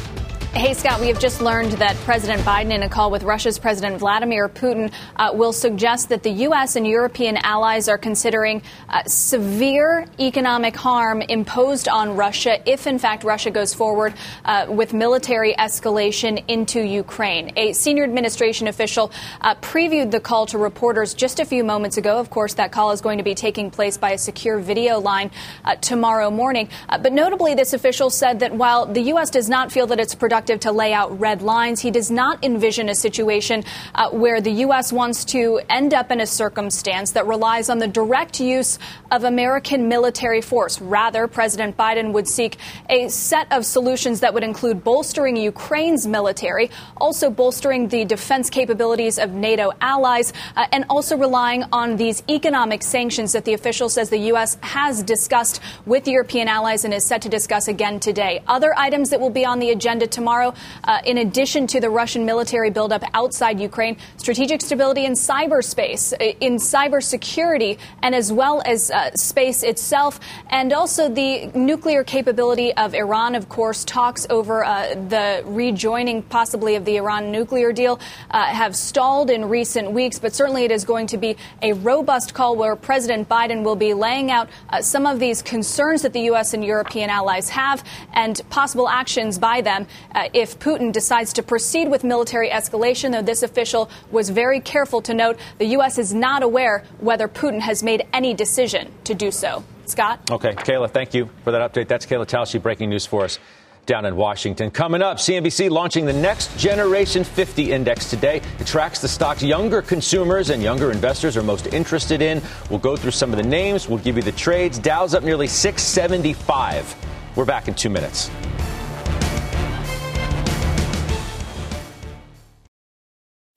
[0.56, 3.98] Hey, Scott, we have just learned that President Biden, in a call with Russia's President
[3.98, 6.76] Vladimir Putin, uh, will suggest that the U.S.
[6.76, 13.24] and European allies are considering uh, severe economic harm imposed on Russia if, in fact,
[13.24, 14.14] Russia goes forward
[14.46, 17.52] uh, with military escalation into Ukraine.
[17.58, 19.12] A senior administration official
[19.42, 22.20] uh, previewed the call to reporters just a few moments ago.
[22.20, 25.32] Of course, that call is going to be taking place by a secure video line
[25.66, 26.70] uh, tomorrow morning.
[26.90, 29.32] Uh, but notably, this official said that while the U.S.
[29.32, 30.14] does not feel that it's
[30.44, 31.80] productive to lay out red lines.
[31.80, 33.64] He does not envision a situation
[33.96, 34.92] uh, where the U.S.
[34.92, 38.78] wants to end up in a circumstance that relies on the direct use
[39.10, 40.82] of American military force.
[40.82, 42.58] Rather, President Biden would seek
[42.90, 49.18] a set of solutions that would include bolstering Ukraine's military, also bolstering the defense capabilities
[49.18, 54.10] of NATO allies, uh, and also relying on these economic sanctions that the official says
[54.10, 54.58] the U.S.
[54.62, 58.44] has discussed with European allies and is set to discuss again today.
[58.46, 60.54] Other items that will be on the agenda tomorrow tomorrow.
[60.84, 66.36] Uh, in addition to the Russian military buildup outside Ukraine, strategic stability in cyberspace, uh,
[66.40, 70.20] in cybersecurity, and as well as uh, space itself,
[70.50, 73.36] and also the nuclear capability of Iran.
[73.36, 78.00] Of course, talks over uh, the rejoining possibly of the Iran nuclear deal
[78.32, 82.34] uh, have stalled in recent weeks, but certainly it is going to be a robust
[82.34, 86.22] call where President Biden will be laying out uh, some of these concerns that the
[86.32, 86.54] U.S.
[86.54, 91.44] and European allies have and possible actions by them uh, Uh, if Putin decides to
[91.44, 95.98] proceed with military escalation, though this official was very careful to note the U.S.
[95.98, 99.66] is not aware whether Putin has made any decision to do so.
[99.86, 100.32] Scott?
[100.32, 101.90] Okay, Kayla, thank you for that update.
[101.90, 103.38] That's Kayla Tausche breaking news for us
[103.86, 104.72] down in Washington.
[104.72, 108.40] Coming up, CNBC launching the next generation 50 index today.
[108.60, 112.42] It tracks the stocks younger consumers and younger investors are most interested in.
[112.70, 114.80] We'll go through some of the names, we'll give you the trades.
[114.80, 116.96] Dow's up nearly 675.
[117.36, 118.32] We're back in two minutes.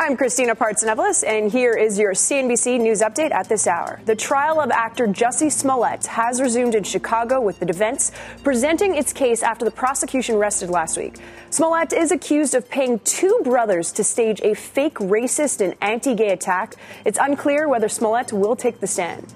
[0.00, 4.00] I'm Christina Partsinevelos, and here is your CNBC News Update at this hour.
[4.04, 8.12] The trial of actor Jussie Smollett has resumed in Chicago with the defense
[8.44, 11.16] presenting its case after the prosecution rested last week.
[11.50, 16.28] Smollett is accused of paying two brothers to stage a fake racist and anti gay
[16.28, 16.76] attack.
[17.04, 19.34] It's unclear whether Smollett will take the stand.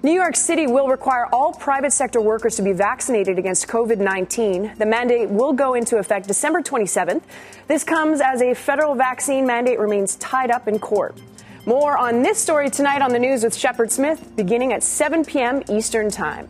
[0.00, 4.74] New York City will require all private sector workers to be vaccinated against COVID 19.
[4.78, 7.22] The mandate will go into effect December 27th.
[7.66, 11.20] This comes as a federal vaccine mandate remains tied up in court.
[11.66, 15.64] More on this story tonight on the news with Shepard Smith, beginning at 7 p.m.
[15.68, 16.48] Eastern Time.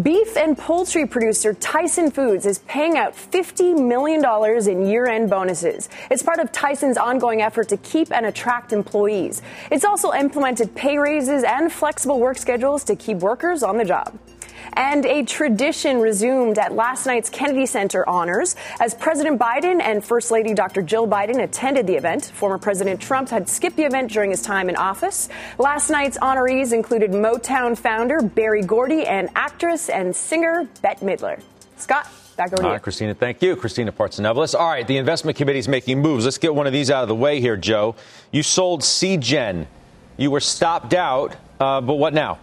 [0.00, 4.24] Beef and poultry producer Tyson Foods is paying out $50 million
[4.66, 5.90] in year end bonuses.
[6.10, 9.42] It's part of Tyson's ongoing effort to keep and attract employees.
[9.70, 14.18] It's also implemented pay raises and flexible work schedules to keep workers on the job.
[14.74, 20.30] And a tradition resumed at last night's Kennedy Center honors as President Biden and First
[20.30, 20.82] Lady Dr.
[20.82, 22.26] Jill Biden attended the event.
[22.34, 25.28] Former President Trump had skipped the event during his time in office.
[25.58, 31.40] Last night's honorees included Motown founder Berry Gordy and actress and singer Bette Midler.
[31.76, 32.08] Scott.
[32.36, 32.78] Back over to you.
[32.78, 33.54] Christina, thank you.
[33.56, 34.58] Christina Partsinevelos.
[34.58, 36.24] All right, the investment committee is making moves.
[36.24, 37.94] Let's get one of these out of the way here, Joe.
[38.30, 39.66] You sold Seagen.
[40.16, 42.38] You were stopped out, uh, but what now?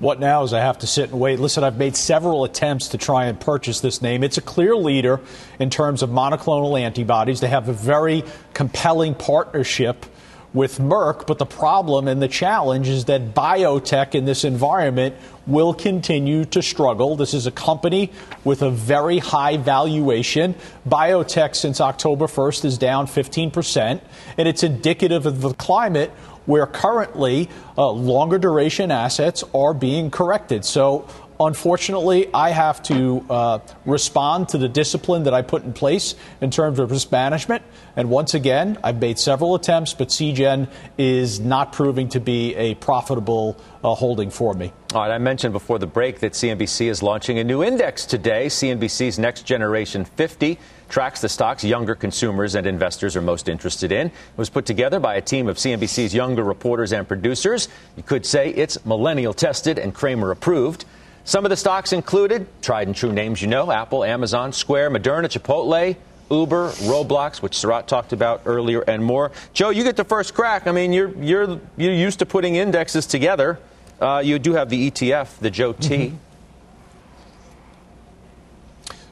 [0.00, 1.40] What now is I have to sit and wait.
[1.40, 4.22] Listen, I've made several attempts to try and purchase this name.
[4.22, 5.20] It's a clear leader
[5.58, 7.40] in terms of monoclonal antibodies.
[7.40, 8.22] They have a very
[8.54, 10.06] compelling partnership
[10.54, 15.74] with Merck, but the problem and the challenge is that biotech in this environment will
[15.74, 17.16] continue to struggle.
[17.16, 18.12] This is a company
[18.44, 20.54] with a very high valuation.
[20.88, 24.00] Biotech since October 1st is down 15%,
[24.38, 26.12] and it's indicative of the climate
[26.48, 30.64] where currently uh, longer duration assets are being corrected.
[30.64, 31.06] So
[31.38, 36.50] unfortunately, I have to uh, respond to the discipline that I put in place in
[36.50, 37.62] terms of risk management.
[37.96, 42.74] And once again, I've made several attempts, but Seagen is not proving to be a
[42.76, 44.72] profitable uh, holding for me.
[44.94, 48.46] All right, I mentioned before the break that CNBC is launching a new index today,
[48.46, 54.08] CNBC's Next Generation 50 tracks the stocks younger consumers and investors are most interested in.
[54.08, 57.68] It was put together by a team of CNBC's younger reporters and producers.
[57.96, 60.84] You could say it's millennial tested and Cramer approved.
[61.24, 65.26] Some of the stocks included tried and true names you know Apple, Amazon, Square, Moderna,
[65.26, 65.96] Chipotle,
[66.30, 69.32] Uber, Roblox, which Sarat talked about earlier, and more.
[69.52, 70.66] Joe, you get the first crack.
[70.66, 73.58] I mean, you're, you're, you're used to putting indexes together.
[74.00, 75.96] Uh, you do have the ETF, the Joe T.
[75.96, 76.16] Mm-hmm.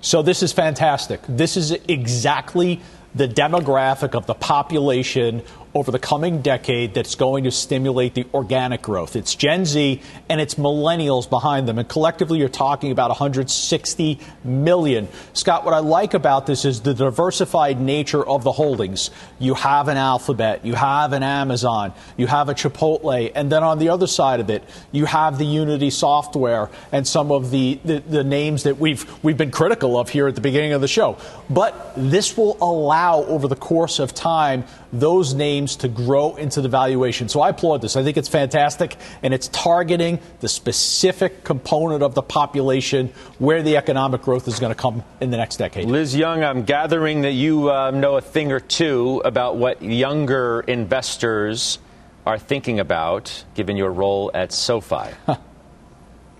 [0.06, 1.20] So this is fantastic.
[1.28, 2.80] This is exactly
[3.16, 5.42] the demographic of the population
[5.76, 9.14] over the coming decade that's going to stimulate the organic growth.
[9.14, 11.78] It's Gen Z and it's millennials behind them.
[11.78, 15.06] And collectively, you're talking about 160 million.
[15.34, 19.10] Scott, what I like about this is the diversified nature of the holdings.
[19.38, 23.78] You have an Alphabet, you have an Amazon, you have a Chipotle, and then on
[23.78, 27.98] the other side of it, you have the Unity software and some of the, the,
[27.98, 31.18] the names that we've, we've been critical of here at the beginning of the show.
[31.50, 36.68] But this will allow over the course of time those names to grow into the
[36.68, 37.28] valuation.
[37.28, 37.96] So I applaud this.
[37.96, 43.76] I think it's fantastic, and it's targeting the specific component of the population where the
[43.76, 45.86] economic growth is going to come in the next decade.
[45.86, 50.60] Liz Young, I'm gathering that you uh, know a thing or two about what younger
[50.68, 51.80] investors
[52.26, 55.10] are thinking about, given your role at SoFi.
[55.28, 55.36] oh,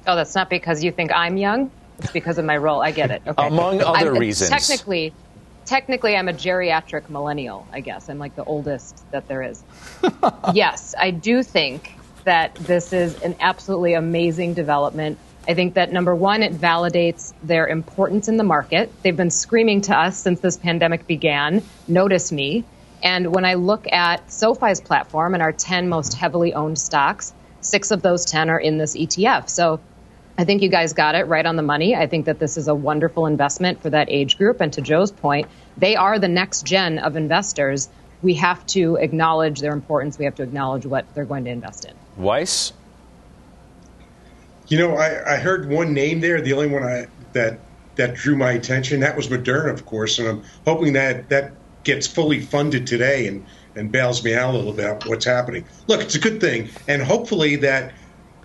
[0.07, 1.71] that's not because you think I'm young.
[1.99, 2.83] It's because of my role.
[2.83, 3.23] I get it.
[3.27, 3.47] Okay.
[3.47, 4.51] Among other I'm, reasons.
[4.51, 5.15] Technically,
[5.67, 8.09] technically I'm a geriatric millennial, I guess.
[8.09, 9.63] I'm like the oldest that there is.
[10.55, 15.19] yes, I do think that this is an absolutely amazing development.
[15.49, 18.91] I think that number one, it validates their importance in the market.
[19.03, 22.65] They've been screaming to us since this pandemic began, notice me.
[23.03, 27.91] And when I look at SoFi's platform and our 10 most heavily owned stocks, six
[27.91, 29.49] of those 10 are in this ETF.
[29.49, 29.81] So
[30.38, 31.94] I think you guys got it right on the money.
[31.94, 34.61] I think that this is a wonderful investment for that age group.
[34.61, 37.88] And to Joe's point, they are the next gen of investors.
[38.22, 40.18] We have to acknowledge their importance.
[40.18, 41.94] We have to acknowledge what they're going to invest in.
[42.16, 42.72] Weiss?
[44.68, 46.40] You know, I, I heard one name there.
[46.40, 47.61] The only one I, that
[47.94, 52.07] that drew my attention that was Moderna, of course, and I'm hoping that that gets
[52.07, 55.64] fully funded today and and bails me out a little bit about what's happening.
[55.87, 57.94] Look, it's a good thing, and hopefully that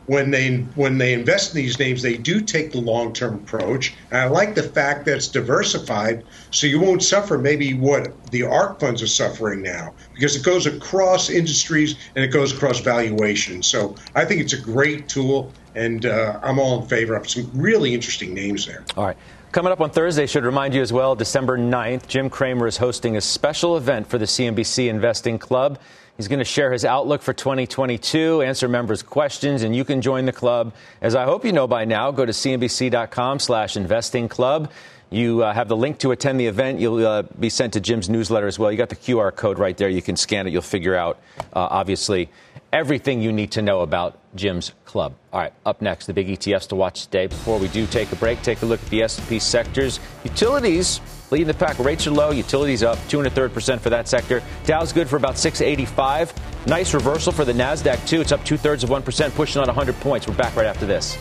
[0.07, 3.93] when they when they invest in these names, they do take the long term approach.
[4.09, 8.43] And I like the fact that it's diversified, so you won't suffer maybe what the
[8.43, 13.67] ARK funds are suffering now, because it goes across industries and it goes across valuations.
[13.67, 17.49] So I think it's a great tool, and uh, I'm all in favor of some
[17.53, 18.83] really interesting names there.
[18.97, 19.17] All right.
[19.51, 23.17] Coming up on Thursday, should remind you as well, December 9th, Jim Cramer is hosting
[23.17, 25.77] a special event for the CNBC Investing Club.
[26.21, 30.25] He's going to share his outlook for 2022, answer members' questions, and you can join
[30.25, 30.71] the club.
[31.01, 34.69] As I hope you know by now, go to cnbc.com slash investing club.
[35.09, 36.79] You uh, have the link to attend the event.
[36.79, 38.71] You'll uh, be sent to Jim's newsletter as well.
[38.71, 39.89] You got the QR code right there.
[39.89, 40.53] You can scan it.
[40.53, 41.19] You'll figure out,
[41.53, 42.29] uh, obviously,
[42.71, 45.15] everything you need to know about Jim's club.
[45.33, 47.25] All right, up next, the big ETFs to watch today.
[47.25, 49.99] Before we do take a break, take a look at the S&P sectors.
[50.23, 51.01] Utilities
[51.31, 51.79] leading the pack.
[51.79, 54.43] Rates are low, utilities up two and a third percent for that sector.
[54.65, 56.33] Dow's good for about 685.
[56.67, 58.21] Nice reversal for the Nasdaq too.
[58.21, 60.27] It's up two thirds of one percent, pushing on 100 points.
[60.27, 61.17] We're back right after this.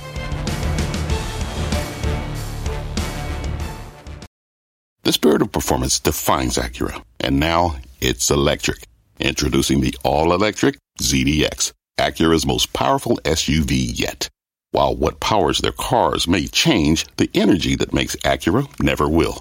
[5.03, 8.85] The spirit of performance defines Acura, and now it's electric.
[9.19, 14.29] Introducing the all-electric ZDX, Acura's most powerful SUV yet.
[14.71, 19.41] While what powers their cars may change, the energy that makes Acura never will.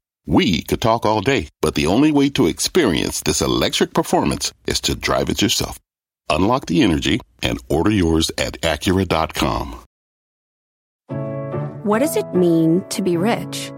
[0.25, 4.79] We could talk all day, but the only way to experience this electric performance is
[4.81, 5.79] to drive it yourself.
[6.29, 9.83] Unlock the energy and order yours at Acura.com.
[11.83, 13.71] What does it mean to be rich?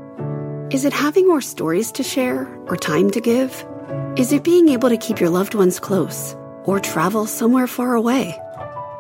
[0.70, 3.66] Is it having more stories to share or time to give?
[4.18, 6.36] Is it being able to keep your loved ones close
[6.66, 8.38] or travel somewhere far away?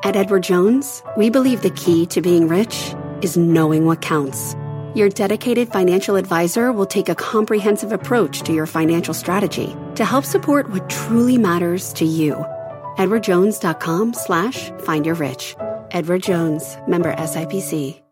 [0.04, 4.56] At Edward Jones, we believe the key to being rich is knowing what counts.
[4.96, 10.24] Your dedicated financial advisor will take a comprehensive approach to your financial strategy to help
[10.24, 12.36] support what truly matters to you.
[12.98, 15.56] EdwardJones.com slash find your rich.
[15.92, 18.03] Edward Jones, member SIPC.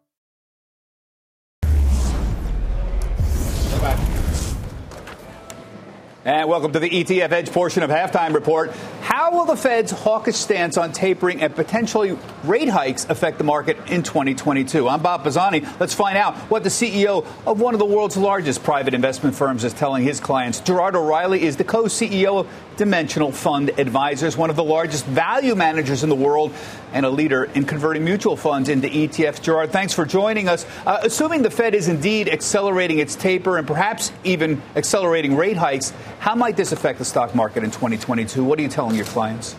[6.24, 8.72] And welcome to the ETF Edge portion of Halftime Report.
[9.02, 13.76] How will the Fed's hawkish stance on tapering and potentially rate hikes affect the market
[13.90, 14.88] in 2022?
[14.88, 15.66] I'm Bob Pisani.
[15.80, 19.64] Let's find out what the CEO of one of the world's largest private investment firms
[19.64, 20.60] is telling his clients.
[20.60, 22.48] Gerard O'Reilly is the co CEO of
[22.82, 26.52] Dimensional Fund Advisors, one of the largest value managers in the world
[26.94, 29.40] and a leader in converting mutual funds into ETFs.
[29.40, 30.66] Gerard, thanks for joining us.
[30.84, 35.94] Uh, assuming the Fed is indeed accelerating its taper and perhaps even accelerating rate hikes,
[36.18, 38.44] how might this affect the stock market in 2022?
[38.44, 39.56] What are you telling your clients?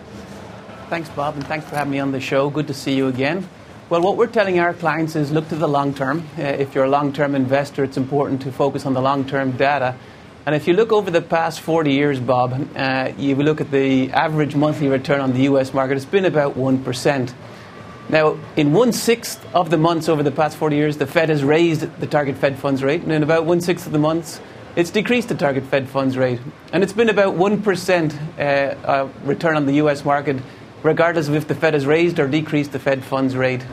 [0.89, 2.51] Thanks, Bob, and thanks for having me on the show.
[2.51, 3.49] Good to see you again.
[3.89, 6.29] Well, what we're telling our clients is look to the long term.
[6.37, 9.53] Uh, if you're a long term investor, it's important to focus on the long term
[9.53, 9.95] data.
[10.45, 14.11] And if you look over the past 40 years, Bob, uh, you look at the
[14.11, 17.33] average monthly return on the US market, it's been about 1%.
[18.09, 21.45] Now, in one sixth of the months over the past 40 years, the Fed has
[21.45, 24.41] raised the target Fed funds rate, and in about one sixth of the months,
[24.75, 26.41] it's decreased the target Fed funds rate.
[26.73, 30.43] And it's been about 1% uh, uh, return on the US market,
[30.83, 33.65] regardless of if the Fed has raised or decreased the Fed funds rate.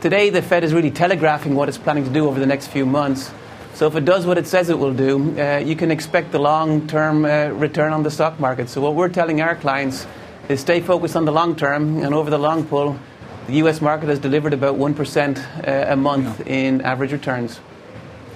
[0.00, 2.86] Today, the Fed is really telegraphing what it's planning to do over the next few
[2.86, 3.30] months.
[3.76, 6.38] So if it does what it says it will do, uh, you can expect the
[6.38, 8.70] long-term uh, return on the stock market.
[8.70, 10.06] So what we're telling our clients
[10.48, 12.98] is stay focused on the long term, and over the long pull,
[13.46, 13.82] the U.S.
[13.82, 16.54] market has delivered about 1% uh, a month yeah.
[16.54, 17.60] in average returns.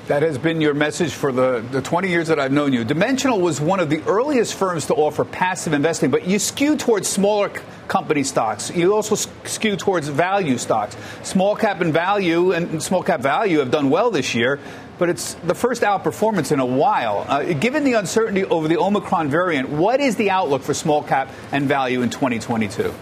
[0.09, 2.84] That has been your message for the, the 20 years that I've known you.
[2.84, 7.09] Dimensional was one of the earliest firms to offer passive investing, but you skew towards
[7.09, 7.49] smaller
[7.86, 8.74] company stocks.
[8.74, 9.14] You also
[9.45, 10.97] skew towards value stocks.
[11.22, 14.59] Small cap and value and small cap value have done well this year,
[15.01, 17.24] but it's the first outperformance in a while.
[17.26, 21.30] Uh, given the uncertainty over the Omicron variant, what is the outlook for small cap
[21.53, 22.94] and value in 2022?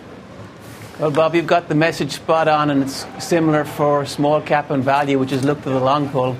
[1.00, 4.84] Well, Bob, you've got the message spot on, and it's similar for small cap and
[4.84, 6.36] value, which is look to the long pull.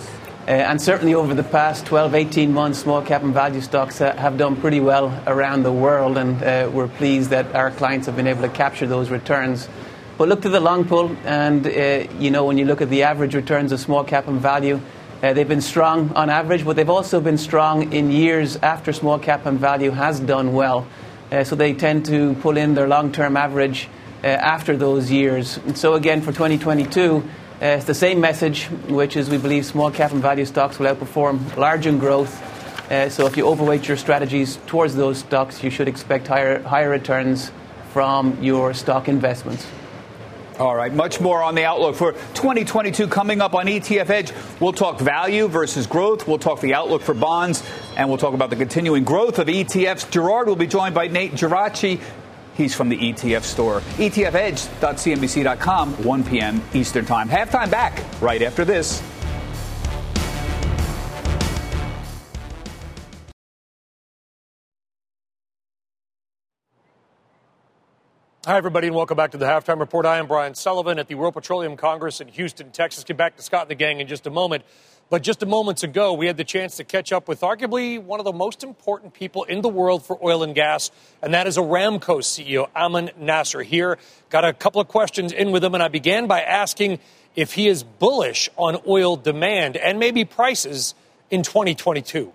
[0.47, 4.15] Uh, and certainly over the past 12, 18 months, small cap and value stocks uh,
[4.15, 8.15] have done pretty well around the world, and uh, we're pleased that our clients have
[8.15, 9.69] been able to capture those returns.
[10.19, 13.03] But look to the long pull, and uh, you know when you look at the
[13.03, 14.81] average returns of small cap and value,
[15.23, 19.19] uh, they've been strong on average, but they've also been strong in years after small
[19.19, 20.87] cap and value has done well.
[21.33, 23.89] Uh, so they tend to pull in their long term average
[24.23, 25.57] uh, after those years.
[25.59, 29.91] And so, again, for 2022, uh, it's the same message, which is we believe small
[29.91, 32.41] cap and value stocks will outperform large in growth.
[32.91, 36.89] Uh, so, if you overweight your strategies towards those stocks, you should expect higher, higher
[36.89, 37.51] returns
[37.93, 39.67] from your stock investments.
[40.59, 44.33] All right, much more on the outlook for 2022 coming up on ETF Edge.
[44.59, 46.27] We'll talk value versus growth.
[46.27, 47.63] We'll talk the outlook for bonds,
[47.97, 50.11] and we'll talk about the continuing growth of ETFs.
[50.11, 52.01] Gerard will be joined by Nate Geraci.
[52.55, 53.83] He's from the ETF store.
[53.99, 56.61] ETFedge.cnbc.com, 1 p.m.
[56.75, 57.29] Eastern Time.
[57.29, 59.01] Halftime back right after this.
[68.49, 70.07] Hi, everybody, and welcome back to the Halftime Report.
[70.07, 73.05] I am Brian Sullivan at the World Petroleum Congress in Houston, Texas.
[73.05, 74.65] Get back to Scott and the gang in just a moment.
[75.11, 78.21] But just a moments ago, we had the chance to catch up with arguably one
[78.21, 80.91] of the most important people in the world for oil and gas,
[81.21, 83.63] and that is Aramco CEO Amin Nasser.
[83.63, 83.99] Here,
[84.31, 87.01] got a couple of questions in with him, and I began by asking
[87.37, 90.95] if he is bullish on oil demand and maybe prices
[91.31, 92.33] in 2022.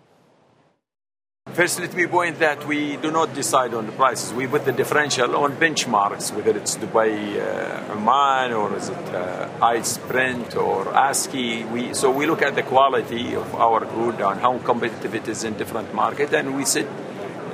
[1.54, 4.34] First, let me point that we do not decide on the prices.
[4.34, 9.50] We put the differential on benchmarks, whether it's Dubai, uh, Oman, or is it uh,
[9.62, 11.70] ICE Brent or ASCI.
[11.70, 15.44] We, so we look at the quality of our crude and how competitive it is
[15.44, 16.88] in different markets, and we set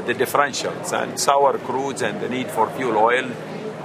[0.07, 0.93] the differentials.
[0.93, 3.29] And sour crudes and the need for fuel oil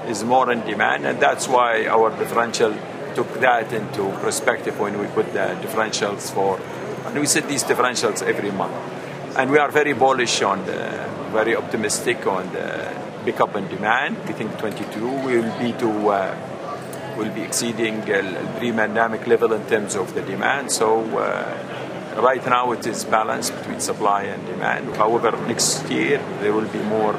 [0.06, 2.72] is more in demand, and that's why our differential
[3.16, 6.60] took that into perspective when we put the differentials for.
[7.04, 8.93] And we set these differentials every month
[9.36, 14.16] and we are very bullish on the, very optimistic on the pickup in demand.
[14.26, 20.14] We think 22 will be to uh, will be exceeding pre-pandemic level in terms of
[20.14, 20.72] the demand.
[20.72, 24.96] So uh, right now it is balanced between supply and demand.
[24.96, 27.12] However, next year there will be more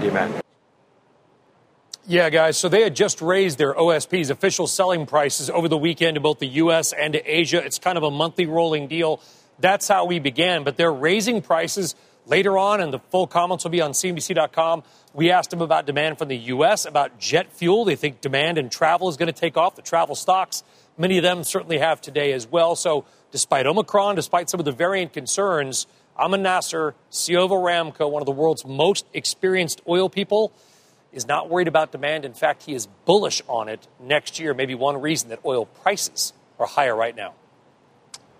[0.00, 0.40] demand.
[2.08, 2.56] Yeah, guys.
[2.56, 6.38] So they had just raised their OSP's official selling prices over the weekend to both
[6.38, 6.92] the U.S.
[6.92, 7.64] and Asia.
[7.64, 9.20] It's kind of a monthly rolling deal.
[9.58, 10.64] That's how we began.
[10.64, 11.94] But they're raising prices
[12.26, 14.82] later on, and the full comments will be on CNBC.com.
[15.14, 17.84] We asked them about demand from the U.S., about jet fuel.
[17.84, 19.76] They think demand and travel is going to take off.
[19.76, 20.62] The travel stocks,
[20.98, 22.76] many of them certainly have today as well.
[22.76, 25.86] So, despite Omicron, despite some of the variant concerns,
[26.18, 30.52] Amin Nasser, CEO of Aramco, one of the world's most experienced oil people,
[31.12, 32.24] is not worried about demand.
[32.24, 34.52] In fact, he is bullish on it next year.
[34.52, 37.34] Maybe one reason that oil prices are higher right now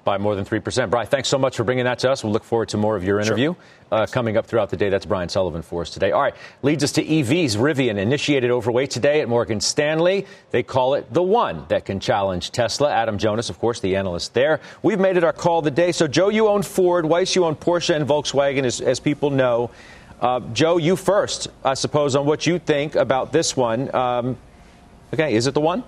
[0.07, 0.88] by more than 3%.
[0.88, 2.22] Brian, thanks so much for bringing that to us.
[2.22, 3.57] We'll look forward to more of your interview sure.
[3.90, 4.88] uh, coming up throughout the day.
[4.88, 6.12] That's Brian Sullivan for us today.
[6.12, 7.57] All right, leads us to EVs.
[7.57, 10.24] Rivian initiated overweight today at Morgan Stanley.
[10.52, 12.92] They call it the one that can challenge Tesla.
[12.92, 14.61] Adam Jonas, of course, the analyst there.
[14.80, 15.90] We've made it our call of the day.
[15.90, 17.04] So, Joe, you own Ford.
[17.04, 19.72] Weiss, you own Porsche and Volkswagen, as, as people know.
[20.20, 23.92] Uh, Joe, you first, I suppose, on what you think about this one.
[23.92, 24.36] Um,
[25.12, 25.82] okay, is it the one?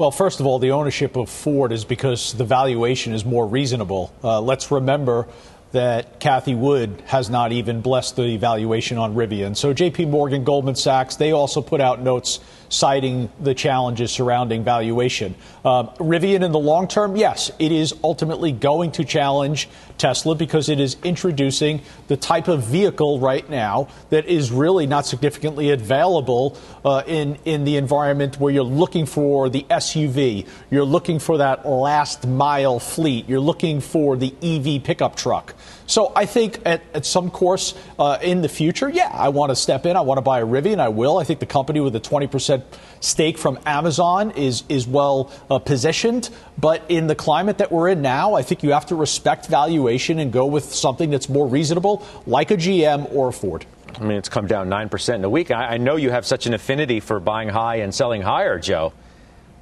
[0.00, 4.10] Well, first of all, the ownership of Ford is because the valuation is more reasonable.
[4.24, 5.28] Uh, let's remember
[5.72, 9.54] that Cathie Wood has not even blessed the valuation on Rivian.
[9.54, 12.40] So JP Morgan, Goldman Sachs, they also put out notes
[12.70, 15.34] citing the challenges surrounding valuation.
[15.64, 19.68] Um, Rivian in the long term, yes, it is ultimately going to challenge
[19.98, 25.04] Tesla because it is introducing the type of vehicle right now that is really not
[25.04, 31.18] significantly available uh, in in the environment where you're looking for the SUV, you're looking
[31.18, 35.54] for that last mile fleet, you're looking for the EV pickup truck.
[35.90, 39.56] So I think at, at some course uh, in the future, yeah, I want to
[39.56, 39.96] step in.
[39.96, 40.78] I want to buy a Rivian.
[40.78, 41.18] I will.
[41.18, 42.59] I think the company with a 20%
[43.00, 46.30] stake from Amazon is is well uh, positioned.
[46.58, 50.18] But in the climate that we're in now, I think you have to respect valuation
[50.18, 53.66] and go with something that's more reasonable, like a GM or a Ford.
[53.98, 55.50] I mean, it's come down 9% in a week.
[55.50, 58.92] I, I know you have such an affinity for buying high and selling higher, Joe,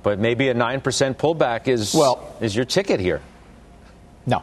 [0.03, 0.83] but maybe a 9%
[1.17, 3.23] pullback is, well, is your ticket here.
[4.27, 4.43] No,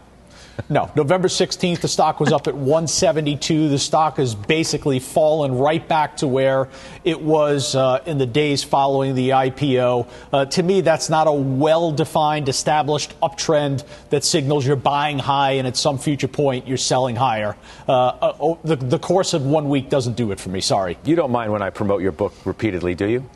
[0.69, 0.91] no.
[0.95, 3.69] November 16th, the stock was up at 172.
[3.69, 6.69] The stock has basically fallen right back to where
[7.03, 10.07] it was uh, in the days following the IPO.
[10.31, 15.51] Uh, to me, that's not a well defined, established uptrend that signals you're buying high
[15.51, 17.55] and at some future point you're selling higher.
[17.87, 20.61] Uh, uh oh, the, the course of one week doesn't do it for me.
[20.61, 20.97] Sorry.
[21.03, 23.29] You don't mind when I promote your book repeatedly, do you?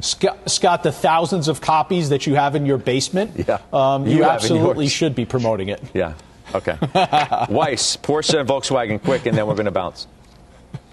[0.00, 3.58] Scott, Scott, the thousands of copies that you have in your basement, yeah.
[3.72, 5.82] Um, you, you absolutely should be promoting it.
[5.92, 6.14] Yeah.
[6.54, 6.78] Okay.
[7.50, 10.06] Weiss, Porsche, and Volkswagen, quick, and then we're going to bounce.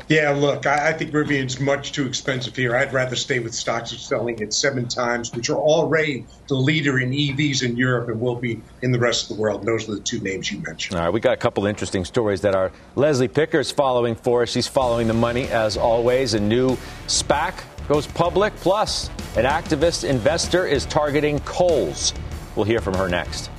[0.07, 2.75] Yeah, look, I, I, think Rivian's much too expensive here.
[2.75, 6.99] I'd rather stay with stocks are selling at seven times, which are already the leader
[6.99, 9.61] in EVs in Europe and will be in the rest of the world.
[9.61, 10.99] And those are the two names you mentioned.
[10.99, 14.43] All right, we got a couple interesting stories that our Leslie Picker is following for
[14.43, 14.49] us.
[14.49, 16.35] She's following the money as always.
[16.35, 18.55] A new SPAC goes public.
[18.57, 22.13] Plus, an activist investor is targeting Kohl's.
[22.55, 23.49] We'll hear from her next.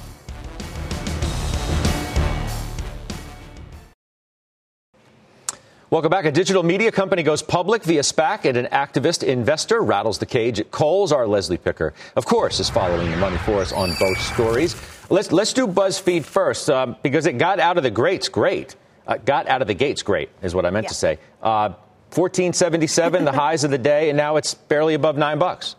[5.88, 6.24] Welcome back.
[6.24, 10.58] A digital media company goes public via SPAC, and an activist investor rattles the cage
[10.58, 11.12] at Kohl's.
[11.12, 14.74] Our Leslie Picker, of course, is following the money for us on both stories.
[15.10, 18.74] Let's let's do BuzzFeed first um, because it got out of the gates great.
[19.06, 20.88] Uh, got out of the gates great is what I meant yeah.
[20.88, 21.18] to say.
[21.40, 21.74] Uh,
[22.16, 25.76] 1477, the highs of the day, and now it's barely above nine bucks.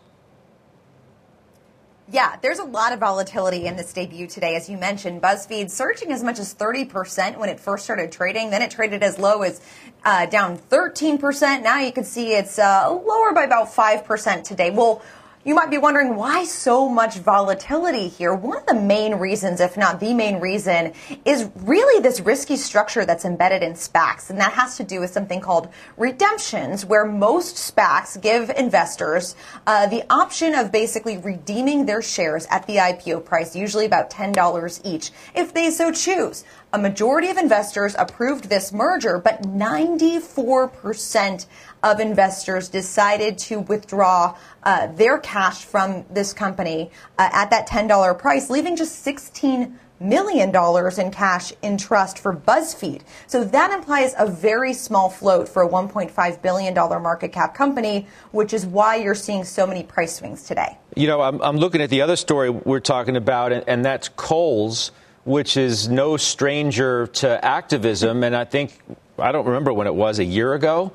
[2.10, 4.56] Yeah, there's a lot of volatility in this debut today.
[4.56, 8.48] As you mentioned, BuzzFeed surging as much as 30% when it first started trading.
[8.48, 9.60] Then it traded as low as
[10.04, 11.62] uh, down 13%.
[11.62, 14.70] Now you can see it's uh, lower by about 5% today.
[14.70, 15.02] Well,
[15.48, 18.34] you might be wondering why so much volatility here.
[18.34, 20.92] One of the main reasons, if not the main reason,
[21.24, 24.28] is really this risky structure that's embedded in SPACs.
[24.28, 29.36] And that has to do with something called redemptions, where most SPACs give investors
[29.66, 34.80] uh, the option of basically redeeming their shares at the IPO price, usually about $10
[34.84, 36.44] each, if they so choose.
[36.70, 41.46] A majority of investors approved this merger, but 94%
[41.82, 48.18] of investors decided to withdraw uh, their cash from this company uh, at that $10
[48.18, 53.02] price, leaving just 16 million dollars in cash in trust for BuzzFeed.
[53.26, 58.06] So that implies a very small float for a 1.5 billion dollar market cap company,
[58.30, 60.78] which is why you're seeing so many price swings today.
[60.94, 64.08] You know, I'm, I'm looking at the other story we're talking about, and, and that's
[64.10, 64.92] Kohl's
[65.28, 68.24] which is no stranger to activism.
[68.24, 68.80] And I think,
[69.18, 70.90] I don't remember when it was, a year ago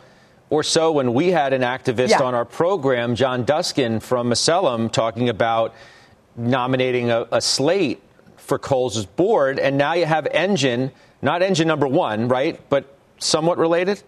[0.49, 2.23] or so, when we had an activist yeah.
[2.23, 5.75] on our program, John Duskin from Macellum, talking about
[6.35, 8.01] nominating a, a slate
[8.37, 9.59] for Kohl's board.
[9.59, 12.59] And now you have Engine, not Engine number one, right?
[12.69, 14.01] But somewhat related?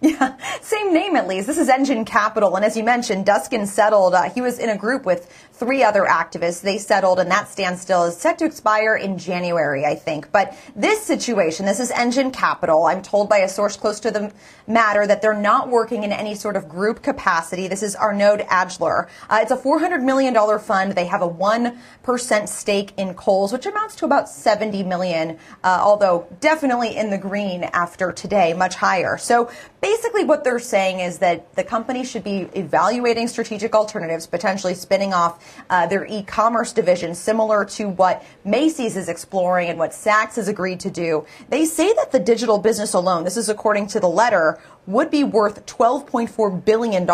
[0.00, 1.48] Yeah, same name at least.
[1.48, 2.54] This is Engine Capital.
[2.54, 4.14] And as you mentioned, Duskin settled.
[4.14, 6.60] Uh, he was in a group with three other activists.
[6.60, 10.30] They settled, and that standstill is set to expire in January, I think.
[10.30, 12.84] But this situation, this is Engine Capital.
[12.84, 14.32] I'm told by a source close to the
[14.68, 17.66] matter that they're not working in any sort of group capacity.
[17.66, 19.08] This is Arnaud Ajdler.
[19.28, 20.92] Uh, it's a $400 million fund.
[20.92, 26.28] They have a 1% stake in Kohl's, which amounts to about 70 million, uh, although
[26.38, 29.18] definitely in the green after today, much higher.
[29.18, 29.50] So
[29.80, 35.12] basically what they're saying is that the company should be evaluating strategic alternatives, potentially spinning
[35.12, 40.48] off uh, their e-commerce division, similar to what Macy's is exploring and what Saks has
[40.48, 41.24] agreed to do.
[41.48, 45.22] They say that the digital business alone, this is according to the letter, would be
[45.22, 47.06] worth $12.4 billion,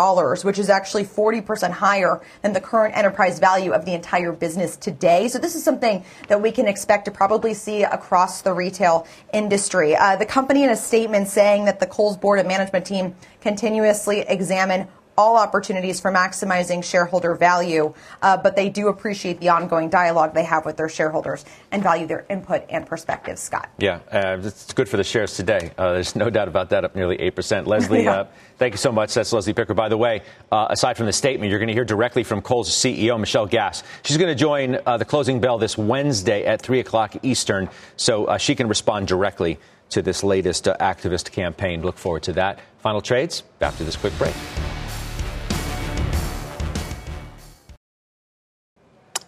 [0.45, 5.27] which is actually 40% higher than the current enterprise value of the entire business today.
[5.27, 9.93] So this is something that we can expect to probably see across the retail industry.
[9.93, 14.21] Uh, the company in a statement saying that the Kohl's board and management team continuously
[14.21, 14.87] examine
[15.17, 20.43] all opportunities for maximizing shareholder value, uh, but they do appreciate the ongoing dialogue they
[20.43, 23.41] have with their shareholders and value their input and perspectives.
[23.41, 23.69] Scott.
[23.77, 25.71] Yeah, uh, it's good for the shares today.
[25.77, 27.65] Uh, there's no doubt about that, up nearly 8%.
[27.65, 28.15] Leslie, yeah.
[28.15, 28.25] Uh,
[28.57, 29.13] thank you so much.
[29.13, 29.73] That's Leslie Picker.
[29.73, 32.69] By the way, uh, aside from the statement, you're going to hear directly from Kohl's
[32.69, 33.83] CEO, Michelle Gass.
[34.03, 38.37] She's going to join uh, the closing bell this Wednesday at 3 o'clock Eastern, so
[38.37, 39.59] she can respond directly
[39.89, 41.81] to this latest activist campaign.
[41.81, 42.59] Look forward to that.
[42.79, 44.33] Final trades after this quick break.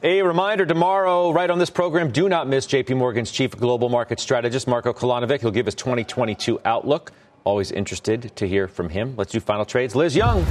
[0.04, 4.20] A reminder tomorrow, right on this program, do not miss JP Morgan's chief global market
[4.20, 5.42] strategist, Marco Kolanovic.
[5.42, 7.12] He'll give his 2022 outlook.
[7.44, 9.16] Always interested to hear from him.
[9.18, 9.96] Let's do final trades.
[9.96, 10.46] Liz Young,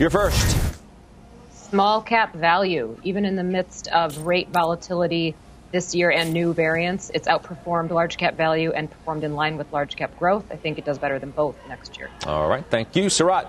[0.00, 0.56] you're first.
[1.52, 5.36] Small cap value, even in the midst of rate volatility
[5.70, 9.72] this year and new variants, it's outperformed large cap value and performed in line with
[9.72, 10.46] large cap growth.
[10.50, 12.10] I think it does better than both next year.
[12.26, 12.64] All right.
[12.70, 13.46] Thank you, Sarat.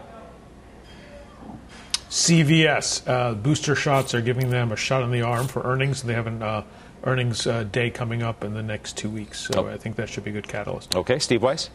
[2.09, 6.03] CVS uh, booster shots are giving them a shot in the arm for earnings.
[6.03, 6.63] They have an uh,
[7.03, 9.67] earnings uh, day coming up in the next two weeks, so oh.
[9.67, 10.95] I think that should be a good catalyst.
[10.95, 11.69] Okay, Steve Weiss.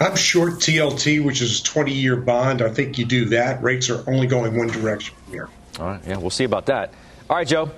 [0.00, 2.62] I'm short TLT, which is a 20 year bond.
[2.62, 3.62] I think you do that.
[3.62, 5.48] Rates are only going one direction from here.
[5.78, 6.92] All right, yeah, we'll see about that.
[7.30, 7.70] All right, Joe.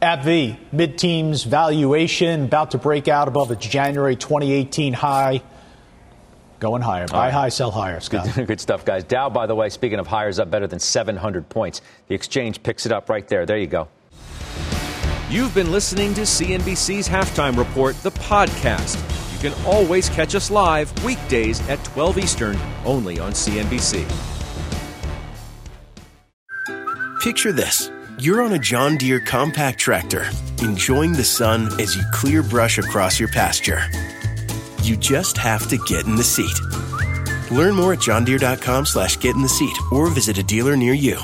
[0.00, 5.42] AbbVie, mid teens valuation, about to break out above its January 2018 high.
[6.62, 7.08] Going higher.
[7.08, 7.32] Buy right.
[7.32, 8.32] high, sell higher, Scott.
[8.36, 9.02] Good, good, stuff, guys.
[9.02, 11.80] Dow, by the way, speaking of higher, is up better than 700 points.
[12.06, 13.44] The exchange picks it up right there.
[13.44, 13.88] There you go.
[15.28, 18.96] You've been listening to CNBC's Halftime Report, the podcast.
[19.32, 24.06] You can always catch us live weekdays at 12 Eastern, only on CNBC.
[27.24, 27.90] Picture this.
[28.20, 33.18] You're on a John Deere compact tractor, enjoying the sun as you clear brush across
[33.18, 33.82] your pasture.
[34.82, 36.60] You just have to get in the seat.
[37.52, 41.20] Learn more at johndeere.com slash get in the seat or visit a dealer near you.